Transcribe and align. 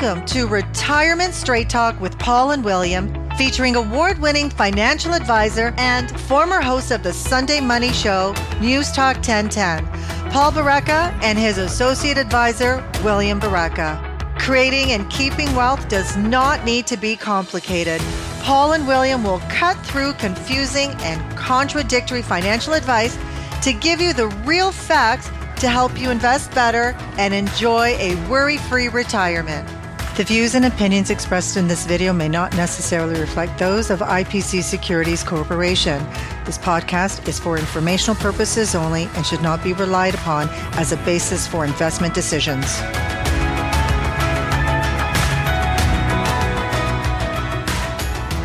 Welcome 0.00 0.24
to 0.28 0.46
Retirement 0.46 1.34
Straight 1.34 1.68
Talk 1.68 2.00
with 2.00 2.18
Paul 2.18 2.52
and 2.52 2.64
William, 2.64 3.12
featuring 3.36 3.76
award 3.76 4.18
winning 4.18 4.48
financial 4.48 5.12
advisor 5.12 5.74
and 5.76 6.18
former 6.22 6.62
host 6.62 6.90
of 6.90 7.02
the 7.02 7.12
Sunday 7.12 7.60
Money 7.60 7.92
Show, 7.92 8.34
News 8.62 8.90
Talk 8.92 9.16
1010, 9.16 9.86
Paul 10.32 10.52
Baraka, 10.52 11.14
and 11.22 11.38
his 11.38 11.58
associate 11.58 12.16
advisor, 12.16 12.82
William 13.04 13.38
Baraka. 13.38 14.00
Creating 14.38 14.92
and 14.92 15.10
keeping 15.10 15.54
wealth 15.54 15.86
does 15.90 16.16
not 16.16 16.64
need 16.64 16.86
to 16.86 16.96
be 16.96 17.14
complicated. 17.14 18.00
Paul 18.40 18.72
and 18.72 18.86
William 18.86 19.22
will 19.22 19.42
cut 19.50 19.76
through 19.84 20.14
confusing 20.14 20.92
and 21.00 21.36
contradictory 21.36 22.22
financial 22.22 22.72
advice 22.72 23.18
to 23.60 23.74
give 23.74 24.00
you 24.00 24.14
the 24.14 24.28
real 24.46 24.72
facts 24.72 25.28
to 25.60 25.68
help 25.68 26.00
you 26.00 26.10
invest 26.10 26.54
better 26.54 26.96
and 27.18 27.34
enjoy 27.34 27.88
a 27.98 28.14
worry 28.30 28.56
free 28.56 28.88
retirement. 28.88 29.68
The 30.16 30.24
views 30.24 30.54
and 30.56 30.66
opinions 30.66 31.08
expressed 31.08 31.56
in 31.56 31.68
this 31.68 31.86
video 31.86 32.12
may 32.12 32.28
not 32.28 32.54
necessarily 32.56 33.18
reflect 33.18 33.58
those 33.58 33.90
of 33.90 34.00
IPC 34.00 34.62
Securities 34.62 35.22
Corporation. 35.22 36.04
This 36.44 36.58
podcast 36.58 37.26
is 37.28 37.38
for 37.38 37.56
informational 37.56 38.16
purposes 38.16 38.74
only 38.74 39.04
and 39.14 39.24
should 39.24 39.40
not 39.40 39.62
be 39.62 39.72
relied 39.72 40.14
upon 40.14 40.48
as 40.72 40.92
a 40.92 40.96
basis 40.98 41.46
for 41.46 41.64
investment 41.64 42.12
decisions. 42.12 42.66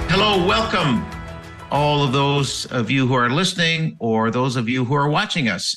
Hello, 0.08 0.46
welcome, 0.48 1.04
all 1.72 2.04
of 2.04 2.14
those 2.14 2.68
of 2.68 2.92
you 2.92 3.08
who 3.08 3.16
are 3.16 3.30
listening 3.30 3.98
or 4.00 4.30
those 4.30 4.56
of 4.56 4.70
you 4.70 4.86
who 4.86 4.94
are 4.94 5.10
watching 5.10 5.50
us 5.50 5.76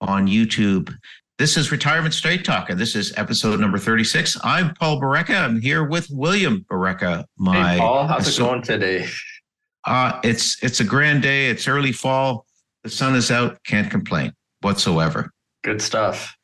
on 0.00 0.26
YouTube. 0.26 0.96
This 1.36 1.56
is 1.56 1.72
Retirement 1.72 2.14
Straight 2.14 2.44
Talk, 2.44 2.70
and 2.70 2.78
this 2.78 2.94
is 2.94 3.12
episode 3.16 3.58
number 3.58 3.76
36. 3.76 4.38
I'm 4.44 4.72
Paul 4.74 5.00
Baraka. 5.00 5.34
I'm 5.34 5.60
here 5.60 5.82
with 5.82 6.06
William 6.08 6.64
Baraka. 6.68 7.26
My 7.36 7.72
hey 7.72 7.78
Paul, 7.80 8.06
how's 8.06 8.28
it 8.28 8.40
going 8.40 8.62
today? 8.62 9.08
Uh, 9.84 10.20
it's 10.22 10.62
it's 10.62 10.78
a 10.78 10.84
grand 10.84 11.22
day. 11.22 11.48
It's 11.48 11.66
early 11.66 11.90
fall. 11.90 12.46
The 12.84 12.90
sun 12.90 13.16
is 13.16 13.32
out. 13.32 13.58
Can't 13.64 13.90
complain 13.90 14.32
whatsoever. 14.60 15.32
Good 15.64 15.82
stuff. 15.82 16.36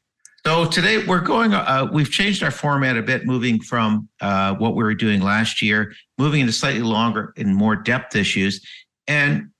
So 0.44 0.66
today 0.66 1.06
we're 1.06 1.20
going. 1.20 1.54
Uh, 1.54 1.88
we've 1.92 2.10
changed 2.10 2.42
our 2.42 2.50
format 2.50 2.96
a 2.96 3.02
bit, 3.02 3.26
moving 3.26 3.60
from 3.60 4.08
uh, 4.20 4.56
what 4.56 4.74
we 4.74 4.82
were 4.82 4.94
doing 4.94 5.20
last 5.20 5.62
year, 5.62 5.92
moving 6.18 6.40
into 6.40 6.52
slightly 6.52 6.82
longer 6.82 7.32
and 7.36 7.54
more 7.54 7.76
depth 7.76 8.16
issues. 8.16 8.60
And 9.06 9.50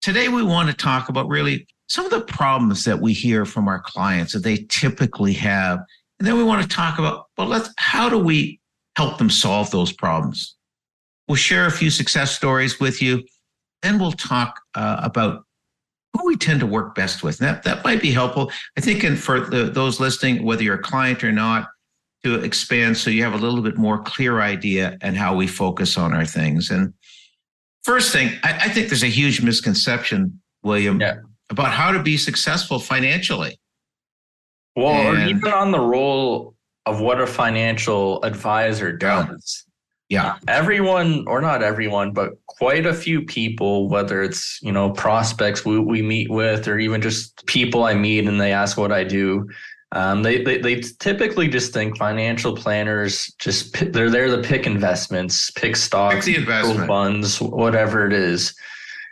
today 0.00 0.28
we 0.28 0.44
want 0.44 0.70
to 0.70 0.76
talk 0.76 1.08
about 1.08 1.26
really 1.26 1.66
some 1.88 2.04
of 2.04 2.10
the 2.10 2.20
problems 2.20 2.84
that 2.84 3.00
we 3.00 3.12
hear 3.12 3.44
from 3.44 3.68
our 3.68 3.80
clients 3.80 4.32
that 4.32 4.42
they 4.42 4.66
typically 4.68 5.32
have. 5.34 5.80
And 6.18 6.26
then 6.26 6.36
we 6.36 6.44
want 6.44 6.62
to 6.62 6.68
talk 6.68 6.98
about, 6.98 7.26
well, 7.36 7.46
let's, 7.46 7.70
how 7.78 8.08
do 8.08 8.18
we 8.18 8.60
help 8.96 9.18
them 9.18 9.30
solve 9.30 9.70
those 9.70 9.92
problems? 9.92 10.56
We'll 11.28 11.36
share 11.36 11.66
a 11.66 11.70
few 11.70 11.90
success 11.90 12.34
stories 12.34 12.80
with 12.80 13.02
you. 13.02 13.22
Then 13.82 13.98
we'll 13.98 14.12
talk 14.12 14.60
uh, 14.74 15.00
about 15.02 15.44
who 16.14 16.26
we 16.26 16.36
tend 16.36 16.60
to 16.60 16.66
work 16.66 16.94
best 16.94 17.22
with. 17.22 17.38
That, 17.38 17.62
that 17.64 17.84
might 17.84 18.00
be 18.00 18.10
helpful. 18.10 18.50
I 18.76 18.80
think 18.80 19.04
and 19.04 19.18
for 19.18 19.40
the, 19.40 19.64
those 19.64 20.00
listening, 20.00 20.44
whether 20.44 20.62
you're 20.62 20.76
a 20.76 20.82
client 20.82 21.22
or 21.22 21.32
not, 21.32 21.68
to 22.24 22.42
expand 22.42 22.96
so 22.96 23.10
you 23.10 23.22
have 23.22 23.34
a 23.34 23.38
little 23.38 23.62
bit 23.62 23.76
more 23.76 24.02
clear 24.02 24.40
idea 24.40 24.96
and 25.02 25.16
how 25.16 25.36
we 25.36 25.46
focus 25.46 25.96
on 25.96 26.12
our 26.12 26.24
things. 26.24 26.70
And 26.70 26.92
first 27.84 28.12
thing, 28.12 28.32
I, 28.42 28.52
I 28.62 28.68
think 28.70 28.88
there's 28.88 29.04
a 29.04 29.08
huge 29.08 29.42
misconception, 29.42 30.40
William, 30.62 31.00
yeah 31.00 31.16
about 31.50 31.72
how 31.72 31.92
to 31.92 32.02
be 32.02 32.16
successful 32.16 32.78
financially. 32.78 33.58
Well, 34.74 34.94
and, 34.94 35.18
or 35.18 35.26
even 35.26 35.52
on 35.52 35.70
the 35.70 35.80
role 35.80 36.54
of 36.84 37.00
what 37.00 37.20
a 37.20 37.26
financial 37.26 38.22
advisor 38.22 38.92
does. 38.92 39.64
Yeah. 40.08 40.38
Everyone, 40.46 41.24
or 41.26 41.40
not 41.40 41.62
everyone, 41.62 42.12
but 42.12 42.34
quite 42.46 42.86
a 42.86 42.94
few 42.94 43.22
people, 43.22 43.88
whether 43.88 44.22
it's, 44.22 44.60
you 44.62 44.70
know, 44.70 44.90
prospects 44.90 45.64
we, 45.64 45.80
we 45.80 46.00
meet 46.02 46.30
with, 46.30 46.68
or 46.68 46.78
even 46.78 47.00
just 47.00 47.44
people 47.46 47.84
I 47.84 47.94
meet 47.94 48.28
and 48.28 48.40
they 48.40 48.52
ask 48.52 48.76
what 48.76 48.92
I 48.92 49.02
do. 49.02 49.48
Um, 49.92 50.22
they, 50.22 50.42
they 50.42 50.58
they 50.58 50.80
typically 50.98 51.48
just 51.48 51.72
think 51.72 51.96
financial 51.96 52.56
planners 52.56 53.32
just 53.38 53.92
they're 53.92 54.10
there 54.10 54.26
to 54.26 54.42
pick 54.42 54.66
investments, 54.66 55.50
pick 55.52 55.76
stocks, 55.76 56.26
pick 56.26 56.44
funds, 56.44 57.40
whatever 57.40 58.04
it 58.04 58.12
is. 58.12 58.54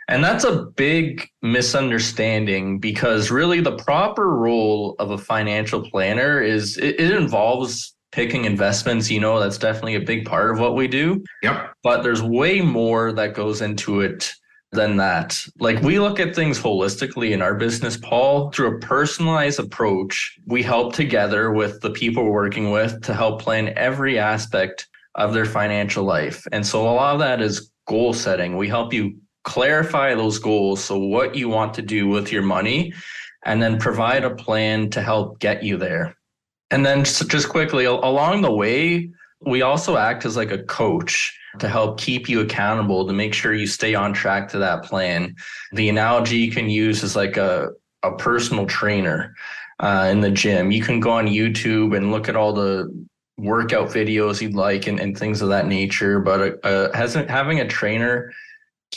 And 0.07 0.23
that's 0.23 0.43
a 0.43 0.65
big 0.75 1.27
misunderstanding 1.41 2.79
because 2.79 3.31
really 3.31 3.59
the 3.59 3.77
proper 3.77 4.35
role 4.35 4.95
of 4.99 5.11
a 5.11 5.17
financial 5.17 5.81
planner 5.89 6.41
is 6.41 6.77
it, 6.77 6.99
it, 6.99 7.11
involves 7.11 7.95
picking 8.11 8.45
investments. 8.45 9.09
You 9.09 9.19
know, 9.19 9.39
that's 9.39 9.57
definitely 9.57 9.95
a 9.95 10.01
big 10.01 10.25
part 10.25 10.51
of 10.51 10.59
what 10.59 10.75
we 10.75 10.87
do. 10.87 11.23
Yep. 11.41 11.73
But 11.83 12.03
there's 12.03 12.21
way 12.21 12.61
more 12.61 13.11
that 13.13 13.33
goes 13.33 13.61
into 13.61 14.01
it 14.01 14.31
than 14.71 14.97
that. 14.97 15.41
Like 15.59 15.81
we 15.81 15.99
look 15.99 16.19
at 16.19 16.35
things 16.35 16.59
holistically 16.59 17.31
in 17.31 17.41
our 17.41 17.55
business, 17.55 17.97
Paul, 17.97 18.51
through 18.51 18.75
a 18.75 18.79
personalized 18.79 19.59
approach. 19.59 20.37
We 20.45 20.61
help 20.61 20.93
together 20.93 21.51
with 21.51 21.81
the 21.81 21.91
people 21.91 22.23
we're 22.23 22.31
working 22.31 22.71
with 22.71 23.01
to 23.03 23.13
help 23.13 23.41
plan 23.41 23.73
every 23.75 24.19
aspect 24.19 24.87
of 25.15 25.33
their 25.33 25.45
financial 25.45 26.03
life. 26.03 26.45
And 26.51 26.65
so 26.65 26.81
a 26.83 26.91
lot 26.91 27.13
of 27.13 27.19
that 27.19 27.41
is 27.41 27.71
goal 27.87 28.13
setting. 28.13 28.57
We 28.57 28.67
help 28.67 28.93
you 28.93 29.17
clarify 29.45 30.13
those 30.13 30.37
goals. 30.39 30.83
So, 30.83 30.97
what 30.97 31.35
you 31.35 31.47
want 31.47 31.73
to 31.75 31.81
do 31.81 32.07
with 32.07 32.31
your 32.31 32.43
money, 32.43 32.93
and 33.45 33.61
then 33.61 33.79
provide 33.79 34.25
a 34.25 34.35
plan 34.35 34.89
to 34.89 35.01
help 35.01 35.39
get 35.39 35.63
you 35.63 35.77
there. 35.77 36.15
And 36.71 36.85
then, 36.85 37.05
just 37.05 37.47
quickly, 37.47 37.85
along 37.85 38.41
the 38.41 38.51
way, 38.51 39.09
we 39.45 39.61
also 39.61 39.95
act 39.95 40.25
as 40.25 40.35
like 40.35 40.51
a 40.51 40.63
coach 40.63 41.37
to 41.59 41.69
help 41.69 41.99
keep 41.99 42.27
you 42.27 42.41
accountable 42.41 43.07
to 43.07 43.13
make 43.13 43.33
sure 43.33 43.53
you 43.53 43.67
stay 43.67 43.95
on 43.95 44.11
track 44.11 44.49
to 44.49 44.59
that 44.59 44.83
plan. 44.83 45.35
The 45.71 45.89
analogy 45.89 46.37
you 46.37 46.51
can 46.51 46.69
use 46.69 47.03
is 47.03 47.15
like 47.15 47.37
a, 47.37 47.69
a 48.03 48.11
personal 48.17 48.65
trainer 48.65 49.35
uh, 49.79 50.09
in 50.11 50.21
the 50.21 50.31
gym. 50.31 50.71
You 50.71 50.81
can 50.81 50.99
go 50.99 51.11
on 51.11 51.27
YouTube 51.27 51.95
and 51.95 52.11
look 52.11 52.27
at 52.27 52.35
all 52.35 52.53
the 52.53 52.91
workout 53.37 53.89
videos 53.89 54.41
you'd 54.41 54.55
like 54.55 54.87
and, 54.87 54.99
and 54.99 55.17
things 55.17 55.41
of 55.41 55.49
that 55.49 55.67
nature. 55.67 56.19
But 56.19 56.65
uh, 56.65 56.91
hasn't 56.93 57.29
having 57.29 57.59
a 57.59 57.67
trainer 57.67 58.33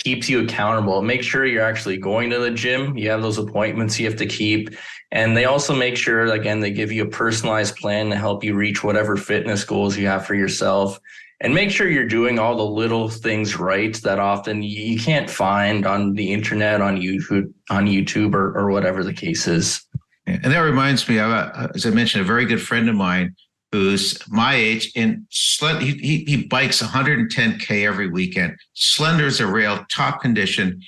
keeps 0.03 0.29
you 0.29 0.45
accountable. 0.45 1.03
Make 1.03 1.23
sure 1.23 1.47
you're 1.47 1.65
actually 1.65 1.97
going 1.97 2.31
to 2.31 2.39
the 2.39 2.51
gym. 2.51 2.97
You 2.97 3.11
have 3.11 3.23
those 3.23 3.39
appointments 3.39 3.99
you 3.99 4.07
have 4.07 4.19
to 4.19 4.27
keep. 4.27 4.71
And 5.11 5.37
they 5.37 5.47
also 5.47 5.75
make 5.75 5.97
sure, 5.97 6.27
again, 6.27 6.61
they 6.61 6.71
give 6.71 6.93
you 6.93 7.05
a 7.05 7.09
personalized 7.09 7.77
plan 7.77 8.11
to 8.11 8.17
help 8.17 8.45
you 8.45 8.55
reach 8.55 8.85
whatever 8.85 9.17
fitness 9.17 9.65
goals 9.65 9.97
you 9.97 10.07
have 10.07 10.27
for 10.27 10.35
yourself. 10.35 11.01
And 11.41 11.55
make 11.55 11.71
sure 11.71 11.89
you're 11.89 12.09
doing 12.09 12.39
all 12.39 12.57
the 12.57 12.67
little 12.67 13.09
things 13.09 13.57
right 13.57 13.95
that 14.03 14.19
often 14.19 14.63
you 14.63 14.99
can't 14.99 15.31
find 15.31 15.87
on 15.87 16.15
the 16.15 16.33
internet, 16.33 16.81
on 16.81 17.01
YouTube, 17.01 17.53
on 17.71 17.87
YouTube, 17.87 18.35
or, 18.35 18.59
or 18.59 18.71
whatever 18.71 19.05
the 19.05 19.13
case 19.13 19.47
is. 19.47 19.85
And 20.27 20.53
that 20.53 20.59
reminds 20.59 21.09
me 21.09 21.19
of, 21.19 21.31
as 21.75 21.87
I 21.87 21.91
mentioned, 21.91 22.23
a 22.23 22.27
very 22.27 22.45
good 22.45 22.61
friend 22.61 22.89
of 22.89 22.97
mine 22.97 23.35
who's 23.73 24.19
my 24.29 24.55
age 24.55 24.91
and 24.97 25.27
sled, 25.31 25.83
he, 25.83 25.93
he, 25.93 26.25
he 26.25 26.45
bikes 26.45 26.83
110k 26.83 27.87
every 27.87 28.09
weekend 28.09 28.57
slender 28.75 29.27
as 29.27 29.41
a 29.41 29.47
rail 29.47 29.85
top 29.91 30.21
condition. 30.21 30.81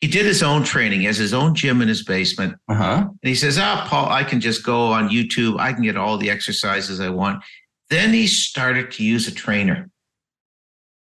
He 0.00 0.06
did 0.06 0.26
his 0.26 0.42
own 0.42 0.62
training 0.62 1.00
he 1.00 1.06
has 1.06 1.18
his 1.18 1.34
own 1.34 1.54
gym 1.54 1.82
in 1.82 1.88
his 1.88 2.04
basement. 2.04 2.56
Uh-huh. 2.68 3.08
and 3.08 3.28
he 3.28 3.34
says 3.34 3.58
ah 3.58 3.82
oh, 3.84 3.88
paul 3.88 4.08
i 4.08 4.24
can 4.24 4.40
just 4.40 4.64
go 4.64 4.86
on 4.86 5.10
youtube 5.10 5.58
i 5.58 5.72
can 5.72 5.82
get 5.82 5.96
all 5.96 6.16
the 6.16 6.30
exercises 6.30 7.00
i 7.00 7.10
want. 7.10 7.42
Then 7.90 8.12
he 8.12 8.26
started 8.28 8.92
to 8.92 9.04
use 9.04 9.26
a 9.26 9.32
trainer. 9.32 9.90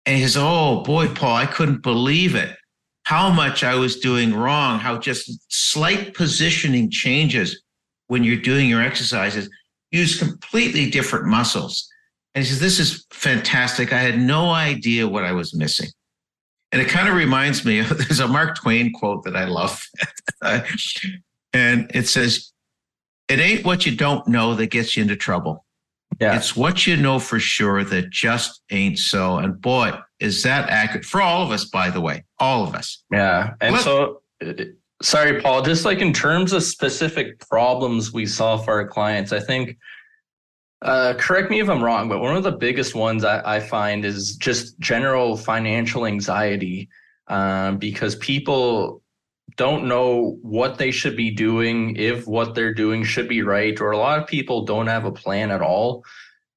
And 0.06 0.16
he 0.16 0.24
says 0.24 0.38
oh 0.38 0.82
boy 0.84 1.08
paul 1.10 1.36
i 1.36 1.46
couldn't 1.46 1.84
believe 1.84 2.36
it 2.36 2.56
how 3.04 3.30
much 3.30 3.64
i 3.64 3.76
was 3.76 4.00
doing 4.00 4.34
wrong 4.34 4.80
how 4.80 4.98
just 4.98 5.30
slight 5.50 6.14
positioning 6.14 6.90
changes 6.90 7.62
when 8.08 8.24
you're 8.24 8.38
doing 8.38 8.70
your 8.70 8.82
exercises 8.82 9.50
use 9.92 10.18
completely 10.18 10.90
different 10.90 11.26
muscles. 11.26 11.88
And 12.34 12.44
he 12.44 12.50
says, 12.50 12.60
This 12.60 12.80
is 12.80 13.06
fantastic. 13.12 13.94
I 13.94 14.00
had 14.00 14.20
no 14.20 14.50
idea 14.50 15.08
what 15.08 15.24
I 15.24 15.34
was 15.34 15.54
missing. 15.54 15.90
And 16.72 16.82
it 16.82 16.88
kind 16.88 17.10
of 17.10 17.16
reminds 17.16 17.66
me 17.66 17.80
of 17.80 17.90
there's 17.98 18.20
a 18.20 18.28
Mark 18.28 18.58
Twain 18.58 18.94
quote 18.94 19.24
that 19.26 19.36
I 19.36 19.46
love. 19.46 19.86
and 21.54 21.92
it 21.94 22.08
says, 22.08 22.52
It 23.28 23.40
ain't 23.40 23.66
what 23.66 23.86
you 23.86 23.96
don't 23.96 24.28
know 24.28 24.56
that 24.56 24.68
gets 24.68 24.96
you 24.96 25.04
into 25.04 25.16
trouble. 25.16 25.66
Yeah. 26.20 26.36
It's 26.36 26.56
what 26.56 26.86
you 26.86 26.98
know 26.98 27.20
for 27.20 27.40
sure 27.40 27.84
that 27.84 28.10
just 28.10 28.62
ain't 28.70 29.00
so. 29.00 29.38
And 29.38 29.60
boy, 29.60 29.98
is 30.20 30.44
that 30.44 30.70
accurate 30.70 31.06
for 31.06 31.22
all 31.22 31.44
of 31.44 31.52
us, 31.52 31.66
by 31.66 31.90
the 31.90 32.02
way, 32.02 32.26
all 32.38 32.64
of 32.64 32.76
us. 32.76 33.04
Yeah. 33.12 33.54
And 33.60 33.74
Let, 33.74 33.84
so 33.84 34.22
Sorry, 35.02 35.42
Paul. 35.42 35.64
Just 35.64 35.84
like 35.84 36.00
in 36.00 36.14
terms 36.14 36.54
of 36.54 36.64
specific 36.64 37.40
problems 37.50 38.14
we 38.14 38.26
solve 38.26 38.66
for 38.66 38.74
our 38.74 38.88
clients, 38.88 39.32
I 39.34 39.40
think, 39.40 39.78
uh, 40.84 41.14
correct 41.18 41.50
me 41.50 41.60
if 41.60 41.70
I'm 41.70 41.84
wrong, 41.84 42.10
but 42.10 42.20
one 42.20 42.36
of 42.36 42.44
the 42.44 42.52
biggest 42.52 42.96
ones 42.96 43.24
I, 43.24 43.58
I 43.58 43.60
find 43.60 44.06
is 44.06 44.36
just 44.38 44.80
general 44.80 45.38
financial 45.38 46.06
anxiety 46.06 46.90
um, 47.28 47.78
because 47.78 48.16
people 48.16 49.02
don't 49.58 49.88
know 49.88 50.38
what 50.42 50.78
they 50.78 50.92
should 50.92 51.16
be 51.16 51.30
doing, 51.32 51.96
if 51.98 52.28
what 52.28 52.56
they're 52.56 52.74
doing 52.74 53.04
should 53.04 53.28
be 53.28 53.42
right, 53.42 53.80
or 53.82 53.92
a 53.92 53.98
lot 53.98 54.20
of 54.20 54.28
people 54.28 54.66
don't 54.66 54.88
have 54.88 55.06
a 55.06 55.12
plan 55.12 55.52
at 55.52 55.62
all. 55.62 56.04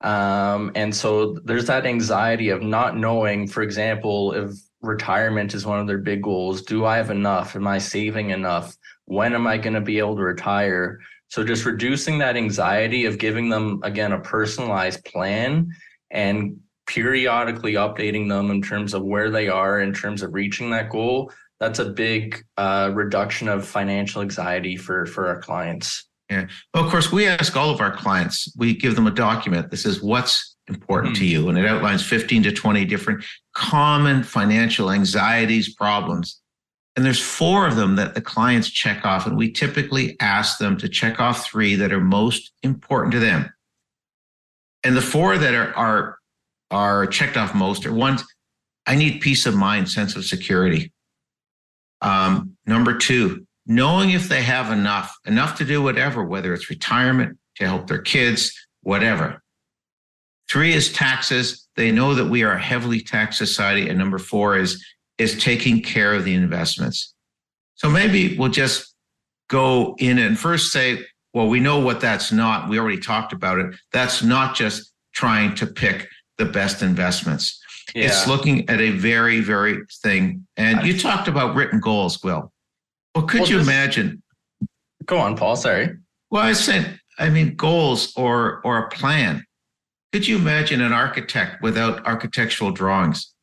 Um, 0.01 0.71
and 0.75 0.95
so 0.95 1.35
there's 1.45 1.67
that 1.67 1.87
anxiety 1.87 2.51
of 2.51 2.63
not 2.63 2.97
knowing, 2.97 3.47
for 3.47 3.63
example, 3.63 4.33
if 4.33 4.51
retirement 4.85 5.55
is 5.55 5.67
one 5.67 5.81
of 5.81 5.87
their 5.87 5.99
big 5.99 6.23
goals, 6.23 6.63
do 6.63 6.85
I 6.85 6.97
have 6.97 7.11
enough? 7.11 7.57
Am 7.57 7.67
I 7.67 7.79
saving 7.79 8.31
enough? 8.31 8.77
When 9.07 9.35
am 9.35 9.47
I 9.47 9.59
going 9.59 9.75
to 9.75 9.81
be 9.81 9.99
able 9.99 10.17
to 10.17 10.23
retire? 10.23 11.01
So 11.29 11.45
just 11.45 11.65
reducing 11.65 12.19
that 12.19 12.37
anxiety 12.37 13.07
of 13.07 13.19
giving 13.19 13.49
them, 13.49 13.81
again, 13.83 14.13
a 14.13 14.21
personalized 14.21 15.05
plan 15.05 15.69
and 16.11 16.59
periodically 16.87 17.75
updating 17.75 18.29
them 18.29 18.51
in 18.51 18.63
terms 18.63 18.95
of 18.95 19.03
where 19.03 19.31
they 19.31 19.49
are 19.49 19.81
in 19.81 19.93
terms 19.93 20.23
of 20.23 20.35
reaching 20.35 20.71
that 20.71 20.91
goal 20.91 21.33
that's 21.59 21.79
a 21.79 21.87
big 21.87 22.45
uh, 22.59 22.91
reduction 22.93 23.49
of 23.49 23.67
financial 23.67 24.21
anxiety 24.21 24.77
for 24.77 25.07
for 25.07 25.27
our 25.29 25.41
clients 25.41 26.07
yeah. 26.31 26.47
Well, 26.73 26.85
of 26.85 26.91
course, 26.91 27.13
we 27.13 27.27
ask 27.27 27.57
all 27.57 27.71
of 27.71 27.81
our 27.81 27.95
clients, 27.95 28.53
we 28.57 28.75
give 28.75 28.97
them 28.97 29.07
a 29.07 29.11
document 29.11 29.71
that 29.71 29.77
says 29.77 30.03
what's 30.03 30.54
important 30.69 31.15
mm-hmm. 31.15 31.23
to 31.23 31.29
you. 31.29 31.49
And 31.49 31.59
it 31.59 31.67
outlines 31.67 32.05
15 32.05 32.45
to 32.45 32.53
20 32.53 32.85
different 32.85 33.25
common 33.55 34.23
financial 34.23 34.91
anxieties, 34.91 35.75
problems. 35.75 36.41
And 36.97 37.05
there's 37.05 37.21
four 37.21 37.67
of 37.67 37.77
them 37.77 37.97
that 37.97 38.15
the 38.15 38.21
clients 38.21 38.71
check 38.71 39.05
off. 39.05 39.27
And 39.27 39.37
we 39.37 39.51
typically 39.51 40.17
ask 40.21 40.59
them 40.59 40.77
to 40.79 40.89
check 40.89 41.21
off 41.21 41.45
three 41.45 41.75
that 41.75 41.93
are 41.93 42.01
most 42.01 42.53
important 42.63 43.13
to 43.13 43.19
them. 43.19 43.53
And 44.85 44.97
the 44.97 45.03
four 45.03 45.37
that 45.39 45.55
are, 45.55 45.75
are, 45.75 46.19
are 46.71 47.07
checked 47.07 47.37
off 47.37 47.55
most 47.55 47.85
are 47.87 47.93
one, 47.93 48.19
I 48.87 48.95
need 48.95 49.21
peace 49.21 49.47
of 49.47 49.55
mind, 49.55 49.89
sense 49.89 50.15
of 50.15 50.25
security. 50.25 50.93
Um, 52.01 52.57
number 52.67 52.97
two, 52.97 53.47
knowing 53.67 54.11
if 54.11 54.29
they 54.29 54.43
have 54.43 54.71
enough, 54.71 55.17
enough 55.25 55.57
to 55.59 55.65
do 55.65 55.83
whatever, 55.83 56.23
whether 56.23 56.53
it's 56.53 56.69
retirement, 56.69 57.39
to 57.57 57.67
help 57.67 57.87
their 57.87 58.03
kids, 58.03 58.53
whatever. 58.83 59.43
Three 60.55 60.73
is 60.73 60.93
taxes. 60.93 61.67
They 61.75 61.91
know 61.91 62.15
that 62.15 62.27
we 62.27 62.45
are 62.45 62.53
a 62.53 62.63
heavily 62.63 63.01
taxed 63.01 63.39
society. 63.39 63.89
And 63.89 63.99
number 63.99 64.19
four 64.19 64.57
is, 64.57 64.87
is 65.19 65.37
taking 65.43 65.83
care 65.83 66.15
of 66.15 66.25
the 66.25 66.33
investments. 66.33 67.13
So 67.75 67.91
maybe 67.91 68.39
we'll 68.39 68.53
just 68.53 68.95
go 69.51 69.97
in 69.99 70.21
and 70.21 70.39
first 70.39 70.71
say, 70.71 71.05
well, 71.33 71.49
we 71.49 71.59
know 71.59 71.81
what 71.81 72.01
that's 72.01 72.31
not. 72.31 72.69
We 72.69 72.79
already 72.79 73.01
talked 73.01 73.33
about 73.33 73.59
it. 73.59 73.75
That's 73.93 74.23
not 74.23 74.55
just 74.55 74.93
trying 75.13 75.57
to 75.57 75.67
pick 75.67 76.07
the 76.39 76.45
best 76.45 76.83
investments. 76.83 77.61
Yeah. 77.93 78.05
It's 78.05 78.29
looking 78.29 78.71
at 78.71 78.81
a 78.81 78.91
very, 78.91 79.41
very 79.41 79.79
thing. 80.05 80.47
And 80.57 80.87
you 80.87 80.97
talked 80.97 81.27
about 81.27 81.57
written 81.57 81.81
goals, 81.81 82.23
Will. 82.23 82.53
Well, 83.17 83.27
could 83.27 83.41
well, 83.41 83.51
you 83.51 83.59
this, 83.59 83.67
imagine? 83.67 84.23
Go 85.05 85.19
on, 85.19 85.37
Paul. 85.37 85.57
Sorry. 85.57 85.97
Well, 86.31 86.45
I 86.45 86.53
said, 86.53 87.01
I 87.19 87.29
mean, 87.29 87.57
goals 87.57 88.13
or 88.17 88.61
or 88.65 88.79
a 88.79 88.89
plan. 88.91 89.45
Could 90.15 90.29
you 90.29 90.37
imagine 90.37 90.81
an 90.81 90.93
architect 90.93 91.61
without 91.61 92.07
architectural 92.07 92.71
drawings? 92.71 93.35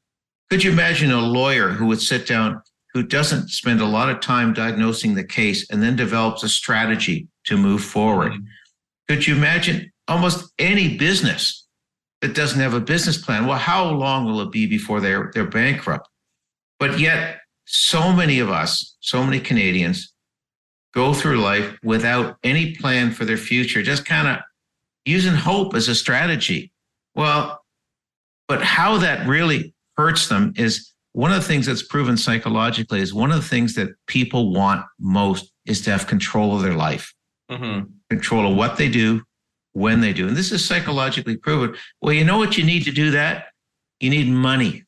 Could 0.49 0.63
you 0.63 0.71
imagine 0.71 1.11
a 1.11 1.19
lawyer 1.19 1.67
who 1.67 1.87
would 1.87 2.01
sit 2.01 2.25
down, 2.25 2.61
who 2.93 3.03
doesn't 3.03 3.49
spend 3.49 3.81
a 3.81 3.85
lot 3.85 4.07
of 4.07 4.21
time 4.21 4.53
diagnosing 4.53 5.13
the 5.13 5.23
case 5.25 5.69
and 5.69 5.83
then 5.83 5.97
develops 5.97 6.43
a 6.43 6.47
strategy 6.47 7.27
to 7.47 7.57
move 7.57 7.83
forward? 7.83 8.31
Mm-hmm. 8.31 8.45
Could 9.09 9.27
you 9.27 9.35
imagine 9.35 9.91
almost 10.07 10.49
any 10.59 10.97
business 10.97 11.67
that 12.21 12.35
doesn't 12.35 12.61
have 12.61 12.73
a 12.73 12.79
business 12.79 13.17
plan? 13.17 13.47
Well, 13.47 13.57
how 13.57 13.89
long 13.89 14.23
will 14.23 14.39
it 14.39 14.53
be 14.53 14.65
before 14.65 15.01
they're 15.01 15.29
they're 15.33 15.45
bankrupt? 15.45 16.07
But 16.79 17.01
yet 17.01 17.39
so 17.65 18.13
many 18.13 18.39
of 18.39 18.49
us, 18.49 18.95
so 19.01 19.25
many 19.25 19.41
Canadians 19.41 20.13
go 20.93 21.13
through 21.13 21.41
life 21.41 21.77
without 21.83 22.37
any 22.45 22.75
plan 22.75 23.11
for 23.11 23.25
their 23.25 23.35
future, 23.35 23.83
just 23.83 24.05
kind 24.05 24.29
of 24.29 24.37
using 25.05 25.33
hope 25.33 25.75
as 25.75 25.87
a 25.87 25.95
strategy. 25.95 26.71
Well, 27.15 27.61
but 28.47 28.61
how 28.61 28.97
that 28.97 29.27
really 29.27 29.73
hurts 29.97 30.27
them 30.27 30.53
is 30.55 30.91
one 31.13 31.31
of 31.31 31.41
the 31.41 31.47
things 31.47 31.65
that's 31.65 31.83
proven 31.83 32.17
psychologically 32.17 33.01
is 33.01 33.13
one 33.13 33.31
of 33.31 33.37
the 33.37 33.47
things 33.47 33.75
that 33.75 33.89
people 34.07 34.53
want 34.53 34.85
most 34.99 35.51
is 35.65 35.81
to 35.81 35.91
have 35.91 36.07
control 36.07 36.55
of 36.55 36.61
their 36.61 36.73
life, 36.73 37.13
mm-hmm. 37.49 37.89
control 38.09 38.51
of 38.51 38.57
what 38.57 38.77
they 38.77 38.89
do, 38.89 39.21
when 39.73 40.01
they 40.01 40.13
do. 40.13 40.27
And 40.27 40.35
this 40.35 40.51
is 40.51 40.65
psychologically 40.65 41.37
proven. 41.37 41.75
Well, 42.01 42.13
you 42.13 42.25
know 42.25 42.37
what 42.37 42.57
you 42.57 42.63
need 42.63 42.83
to 42.83 42.91
do 42.91 43.11
that? 43.11 43.45
You 43.99 44.09
need 44.09 44.27
money 44.27 44.83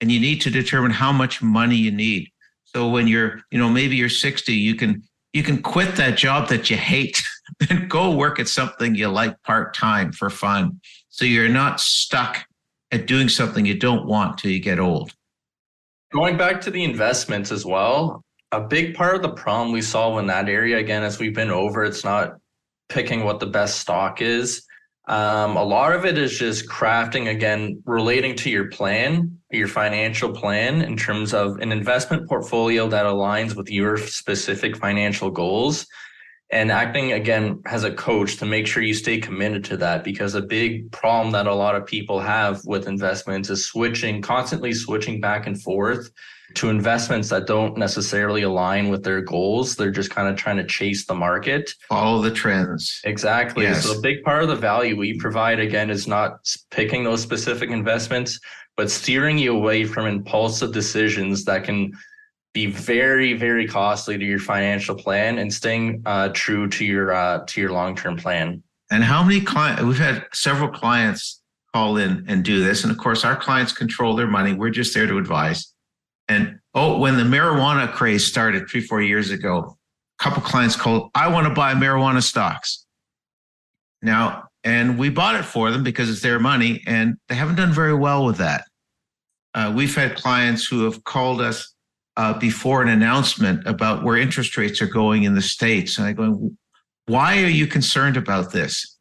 and 0.00 0.10
you 0.10 0.20
need 0.20 0.40
to 0.42 0.50
determine 0.50 0.90
how 0.90 1.12
much 1.12 1.42
money 1.42 1.76
you 1.76 1.90
need. 1.90 2.28
So 2.64 2.88
when 2.88 3.08
you're, 3.08 3.40
you 3.50 3.58
know, 3.58 3.68
maybe 3.68 3.96
you're 3.96 4.08
60, 4.08 4.52
you 4.52 4.74
can 4.74 5.02
you 5.32 5.42
can 5.42 5.62
quit 5.62 5.94
that 5.96 6.16
job 6.16 6.48
that 6.48 6.70
you 6.70 6.76
hate 6.76 7.20
and 7.70 7.88
go 7.88 8.14
work 8.14 8.38
at 8.38 8.48
something 8.48 8.94
you 8.94 9.08
like 9.08 9.40
part-time 9.42 10.12
for 10.12 10.30
fun. 10.30 10.80
So 11.08 11.24
you're 11.24 11.48
not 11.48 11.80
stuck 11.80 12.44
at 12.90 13.06
doing 13.06 13.28
something 13.28 13.66
you 13.66 13.78
don't 13.78 14.06
want 14.06 14.38
till 14.38 14.50
you 14.50 14.60
get 14.60 14.78
old. 14.78 15.12
Going 16.12 16.36
back 16.36 16.60
to 16.62 16.70
the 16.70 16.82
investments 16.82 17.52
as 17.52 17.64
well, 17.64 18.24
a 18.52 18.60
big 18.60 18.94
part 18.94 19.14
of 19.14 19.22
the 19.22 19.30
problem 19.30 19.72
we 19.72 19.82
solve 19.82 20.18
in 20.18 20.26
that 20.26 20.48
area, 20.48 20.78
again, 20.78 21.04
as 21.04 21.18
we've 21.18 21.34
been 21.34 21.50
over, 21.50 21.84
it's 21.84 22.04
not 22.04 22.36
picking 22.88 23.24
what 23.24 23.38
the 23.38 23.46
best 23.46 23.78
stock 23.78 24.20
is. 24.20 24.66
Um, 25.06 25.56
a 25.56 25.62
lot 25.62 25.92
of 25.92 26.04
it 26.04 26.18
is 26.18 26.38
just 26.38 26.68
crafting 26.68 27.30
again, 27.30 27.82
relating 27.84 28.34
to 28.36 28.50
your 28.50 28.68
plan, 28.68 29.38
your 29.50 29.68
financial 29.68 30.32
plan 30.32 30.82
in 30.82 30.96
terms 30.96 31.32
of 31.32 31.58
an 31.58 31.72
investment 31.72 32.28
portfolio 32.28 32.88
that 32.88 33.06
aligns 33.06 33.56
with 33.56 33.70
your 33.70 33.96
specific 33.96 34.76
financial 34.76 35.30
goals 35.30 35.86
and 36.52 36.72
acting 36.72 37.12
again 37.12 37.62
as 37.66 37.84
a 37.84 37.92
coach 37.92 38.36
to 38.38 38.44
make 38.44 38.66
sure 38.66 38.82
you 38.82 38.94
stay 38.94 39.18
committed 39.18 39.64
to 39.64 39.76
that 39.76 40.02
because 40.02 40.34
a 40.34 40.42
big 40.42 40.90
problem 40.90 41.30
that 41.32 41.46
a 41.46 41.54
lot 41.54 41.76
of 41.76 41.86
people 41.86 42.18
have 42.18 42.60
with 42.64 42.88
investments 42.88 43.50
is 43.50 43.66
switching 43.66 44.20
constantly 44.20 44.72
switching 44.72 45.20
back 45.20 45.46
and 45.46 45.62
forth 45.62 46.10
to 46.54 46.68
investments 46.68 47.28
that 47.28 47.46
don't 47.46 47.76
necessarily 47.76 48.42
align 48.42 48.88
with 48.88 49.04
their 49.04 49.20
goals. 49.20 49.76
They're 49.76 49.90
just 49.90 50.10
kind 50.10 50.28
of 50.28 50.36
trying 50.36 50.56
to 50.56 50.64
chase 50.64 51.06
the 51.06 51.14
market. 51.14 51.70
Follow 51.88 52.20
the 52.20 52.30
trends. 52.30 53.00
Exactly. 53.04 53.64
Yes. 53.64 53.84
So 53.84 53.96
a 53.96 54.00
big 54.00 54.22
part 54.24 54.42
of 54.42 54.48
the 54.48 54.56
value 54.56 54.96
we 54.96 55.16
provide 55.18 55.60
again 55.60 55.90
is 55.90 56.08
not 56.08 56.40
picking 56.70 57.04
those 57.04 57.22
specific 57.22 57.70
investments, 57.70 58.40
but 58.76 58.90
steering 58.90 59.38
you 59.38 59.54
away 59.54 59.84
from 59.84 60.06
impulsive 60.06 60.72
decisions 60.72 61.44
that 61.44 61.64
can 61.64 61.92
be 62.52 62.66
very, 62.66 63.34
very 63.34 63.66
costly 63.66 64.18
to 64.18 64.24
your 64.24 64.38
financial 64.38 64.94
plan 64.94 65.38
and 65.38 65.52
staying 65.52 66.02
uh, 66.06 66.30
true 66.34 66.68
to 66.68 66.84
your 66.84 67.12
uh, 67.12 67.44
to 67.46 67.60
your 67.60 67.70
long 67.70 67.94
term 67.94 68.16
plan. 68.16 68.62
And 68.90 69.04
how 69.04 69.22
many 69.22 69.40
clients? 69.40 69.82
We've 69.82 69.98
had 69.98 70.26
several 70.32 70.68
clients 70.68 71.42
call 71.72 71.96
in 71.96 72.24
and 72.26 72.44
do 72.44 72.62
this, 72.62 72.82
and 72.82 72.90
of 72.90 72.98
course, 72.98 73.24
our 73.24 73.36
clients 73.36 73.72
control 73.72 74.16
their 74.16 74.26
money. 74.26 74.52
We're 74.52 74.70
just 74.70 74.94
there 74.94 75.06
to 75.06 75.18
advise. 75.18 75.72
And 76.28 76.58
oh, 76.74 76.98
when 76.98 77.16
the 77.16 77.22
marijuana 77.22 77.92
craze 77.92 78.26
started 78.26 78.68
three, 78.68 78.80
four 78.80 79.02
years 79.02 79.30
ago, 79.30 79.76
a 80.20 80.22
couple 80.22 80.42
clients 80.42 80.76
called, 80.76 81.10
I 81.14 81.28
want 81.28 81.46
to 81.46 81.54
buy 81.54 81.74
marijuana 81.74 82.22
stocks. 82.22 82.86
Now, 84.02 84.48
and 84.64 84.98
we 84.98 85.08
bought 85.08 85.36
it 85.36 85.44
for 85.44 85.70
them 85.70 85.82
because 85.82 86.10
it's 86.10 86.22
their 86.22 86.38
money, 86.38 86.82
and 86.86 87.16
they 87.28 87.34
haven't 87.34 87.56
done 87.56 87.72
very 87.72 87.94
well 87.94 88.24
with 88.24 88.38
that. 88.38 88.64
Uh, 89.54 89.72
we've 89.74 89.94
had 89.94 90.16
clients 90.16 90.64
who 90.64 90.84
have 90.84 91.02
called 91.04 91.40
us 91.40 91.74
uh, 92.16 92.38
before 92.38 92.82
an 92.82 92.88
announcement 92.88 93.66
about 93.66 94.04
where 94.04 94.16
interest 94.16 94.56
rates 94.56 94.82
are 94.82 94.86
going 94.86 95.24
in 95.24 95.34
the 95.34 95.42
states, 95.42 95.98
and 95.98 96.06
I 96.06 96.12
go, 96.12 96.50
"Why 97.06 97.42
are 97.42 97.48
you 97.48 97.66
concerned 97.66 98.16
about 98.16 98.52
this?" 98.52 98.98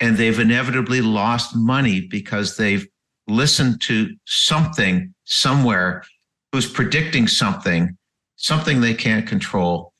And 0.00 0.16
they've 0.16 0.38
inevitably 0.38 1.00
lost 1.00 1.56
money 1.56 2.00
because 2.00 2.56
they've 2.56 2.86
listened 3.26 3.80
to 3.82 4.14
something 4.26 5.14
somewhere 5.24 6.04
who's 6.52 6.70
predicting 6.70 7.26
something, 7.26 7.96
something 8.36 8.80
they 8.80 8.94
can't 8.94 9.26
control. 9.26 9.92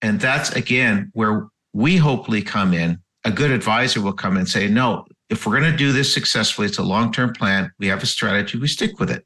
And 0.00 0.20
that's 0.20 0.50
again 0.50 1.10
where 1.14 1.48
we 1.72 1.96
hopefully 1.96 2.42
come 2.42 2.74
in. 2.74 2.98
A 3.24 3.30
good 3.30 3.52
advisor 3.52 4.00
will 4.00 4.12
come 4.12 4.36
and 4.36 4.48
say, 4.48 4.66
no, 4.66 5.06
if 5.30 5.46
we're 5.46 5.58
going 5.58 5.70
to 5.70 5.76
do 5.76 5.92
this 5.92 6.12
successfully, 6.12 6.66
it's 6.66 6.78
a 6.78 6.82
long 6.82 7.12
term 7.12 7.32
plan. 7.32 7.70
We 7.78 7.86
have 7.86 8.02
a 8.02 8.06
strategy, 8.06 8.58
we 8.58 8.66
stick 8.66 8.98
with 8.98 9.10
it. 9.10 9.24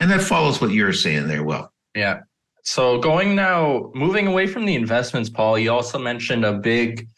And 0.00 0.10
that 0.10 0.22
follows 0.22 0.60
what 0.60 0.70
you're 0.70 0.92
saying 0.94 1.28
there, 1.28 1.44
Will. 1.44 1.70
Yeah. 1.94 2.20
So 2.64 2.98
going 2.98 3.34
now, 3.34 3.90
moving 3.94 4.26
away 4.26 4.46
from 4.46 4.64
the 4.64 4.74
investments, 4.74 5.30
Paul, 5.30 5.58
you 5.58 5.72
also 5.72 5.98
mentioned 5.98 6.44
a 6.44 6.52
big 6.52 7.08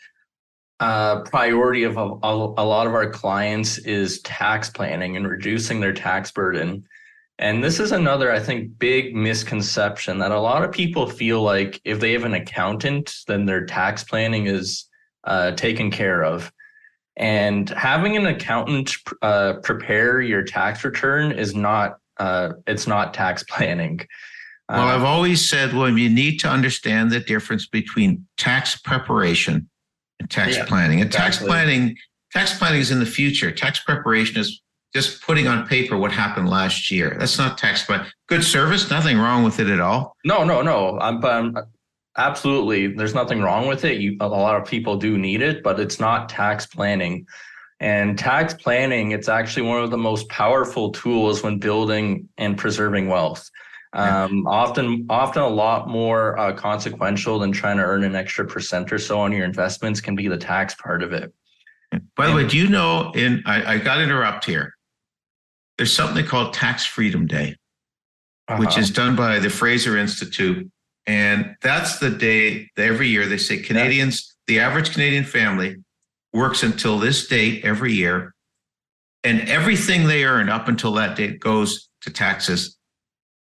uh, 0.80 1.20
priority 1.22 1.84
of 1.84 1.96
a, 1.96 2.00
a, 2.00 2.34
lot 2.34 2.86
of 2.86 2.94
our 2.94 3.08
clients 3.10 3.78
is 3.78 4.20
tax 4.22 4.68
planning 4.68 5.16
and 5.16 5.28
reducing 5.28 5.80
their 5.80 5.92
tax 5.92 6.30
burden. 6.32 6.84
And 7.38 7.62
this 7.62 7.80
is 7.80 7.92
another, 7.92 8.32
I 8.32 8.40
think, 8.40 8.78
big 8.78 9.14
misconception 9.14 10.18
that 10.18 10.32
a 10.32 10.40
lot 10.40 10.64
of 10.64 10.72
people 10.72 11.08
feel 11.08 11.42
like 11.42 11.80
if 11.84 12.00
they 12.00 12.12
have 12.12 12.24
an 12.24 12.34
accountant, 12.34 13.14
then 13.26 13.46
their 13.46 13.64
tax 13.64 14.04
planning 14.04 14.46
is 14.46 14.86
uh, 15.24 15.52
taken 15.52 15.90
care 15.90 16.24
of. 16.24 16.52
And 17.16 17.68
having 17.70 18.16
an 18.16 18.26
accountant 18.26 18.92
uh, 19.22 19.54
prepare 19.62 20.20
your 20.20 20.42
tax 20.42 20.84
return 20.84 21.32
is 21.32 21.54
not 21.54 21.98
uh, 22.18 22.54
it's 22.66 22.86
not 22.86 23.14
tax 23.14 23.42
planning. 23.48 24.00
Well, 24.68 24.80
uh, 24.80 24.96
I've 24.96 25.04
always 25.04 25.48
said, 25.48 25.74
well, 25.74 25.88
you 25.88 26.08
need 26.08 26.38
to 26.40 26.48
understand 26.48 27.10
the 27.10 27.20
difference 27.20 27.66
between 27.66 28.26
tax 28.38 28.76
preparation 28.76 29.68
and 30.20 30.30
tax 30.30 30.56
yeah, 30.56 30.64
planning. 30.64 31.00
And 31.00 31.08
exactly. 31.08 31.46
tax 31.46 31.46
planning 31.46 31.96
tax 32.32 32.58
planning 32.58 32.80
is 32.80 32.90
in 32.90 32.98
the 32.98 33.06
future. 33.06 33.50
Tax 33.50 33.80
preparation 33.80 34.40
is 34.40 34.62
just 34.94 35.22
putting 35.22 35.46
on 35.46 35.66
paper 35.66 35.96
what 35.96 36.12
happened 36.12 36.48
last 36.48 36.90
year. 36.90 37.16
That's 37.18 37.38
not 37.38 37.58
tax 37.58 37.84
plan. 37.84 38.06
Good 38.28 38.44
service, 38.44 38.90
nothing 38.90 39.18
wrong 39.18 39.44
with 39.44 39.58
it 39.58 39.68
at 39.68 39.80
all. 39.80 40.14
No, 40.24 40.44
no, 40.44 40.62
no. 40.62 40.98
I'm, 41.00 41.24
I'm 41.24 41.56
absolutely. 42.16 42.88
There's 42.88 43.14
nothing 43.14 43.40
wrong 43.40 43.68
with 43.68 43.84
it. 43.84 44.00
You, 44.00 44.16
a 44.20 44.28
lot 44.28 44.60
of 44.60 44.66
people 44.66 44.96
do 44.96 45.16
need 45.16 45.42
it, 45.42 45.62
but 45.62 45.80
it's 45.80 45.98
not 45.98 46.28
tax 46.28 46.66
planning. 46.66 47.26
And 47.80 48.16
tax 48.16 48.54
planning, 48.54 49.10
it's 49.10 49.28
actually 49.28 49.62
one 49.62 49.82
of 49.82 49.90
the 49.90 49.98
most 49.98 50.28
powerful 50.28 50.90
tools 50.92 51.42
when 51.42 51.58
building 51.58 52.28
and 52.38 52.56
preserving 52.56 53.08
wealth. 53.08 53.50
Um, 53.94 54.46
often, 54.46 55.06
often 55.10 55.42
a 55.42 55.48
lot 55.48 55.86
more 55.86 56.38
uh, 56.38 56.54
consequential 56.54 57.38
than 57.38 57.52
trying 57.52 57.76
to 57.76 57.82
earn 57.82 58.04
an 58.04 58.14
extra 58.14 58.46
percent 58.46 58.90
or 58.90 58.98
so 58.98 59.20
on 59.20 59.32
your 59.32 59.44
investments 59.44 60.00
can 60.00 60.16
be 60.16 60.28
the 60.28 60.38
tax 60.38 60.74
part 60.74 61.02
of 61.02 61.12
it. 61.12 61.32
By 62.16 62.26
the 62.26 62.34
way, 62.34 62.46
do 62.46 62.56
you 62.56 62.68
know? 62.68 63.12
In 63.14 63.42
I, 63.44 63.74
I 63.74 63.78
got 63.78 63.96
to 63.96 64.02
interrupt 64.02 64.46
here. 64.46 64.74
There's 65.76 65.92
something 65.92 66.24
called 66.24 66.54
Tax 66.54 66.86
Freedom 66.86 67.26
Day, 67.26 67.56
uh-huh. 68.48 68.60
which 68.60 68.78
is 68.78 68.90
done 68.90 69.14
by 69.14 69.38
the 69.38 69.50
Fraser 69.50 69.98
Institute, 69.98 70.70
and 71.06 71.54
that's 71.60 71.98
the 71.98 72.08
day 72.08 72.70
every 72.78 73.08
year 73.08 73.26
they 73.26 73.36
say 73.36 73.58
Canadians, 73.58 74.34
yeah. 74.48 74.54
the 74.54 74.60
average 74.60 74.92
Canadian 74.92 75.24
family, 75.24 75.76
works 76.32 76.62
until 76.62 76.98
this 76.98 77.26
date 77.28 77.62
every 77.62 77.92
year, 77.92 78.34
and 79.22 79.46
everything 79.50 80.06
they 80.06 80.24
earn 80.24 80.48
up 80.48 80.68
until 80.68 80.92
that 80.94 81.14
date 81.14 81.40
goes 81.40 81.90
to 82.00 82.10
taxes, 82.10 82.78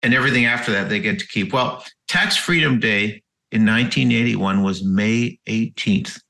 and 0.02 0.14
everything 0.14 0.46
after 0.46 0.72
that 0.72 0.88
they 0.88 1.00
get 1.00 1.18
to 1.18 1.26
keep. 1.26 1.52
Well, 1.52 1.84
Tax 2.08 2.36
Freedom 2.36 2.78
Day 2.78 3.22
in 3.52 3.66
1981 3.66 4.62
was 4.62 4.84
May 4.84 5.38
18th. 5.48 6.20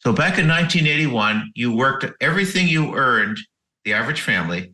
So 0.00 0.12
back 0.12 0.38
in 0.38 0.46
1981, 0.48 1.52
you 1.54 1.74
worked 1.74 2.06
everything 2.20 2.68
you 2.68 2.94
earned, 2.94 3.38
the 3.84 3.94
average 3.94 4.20
family, 4.20 4.72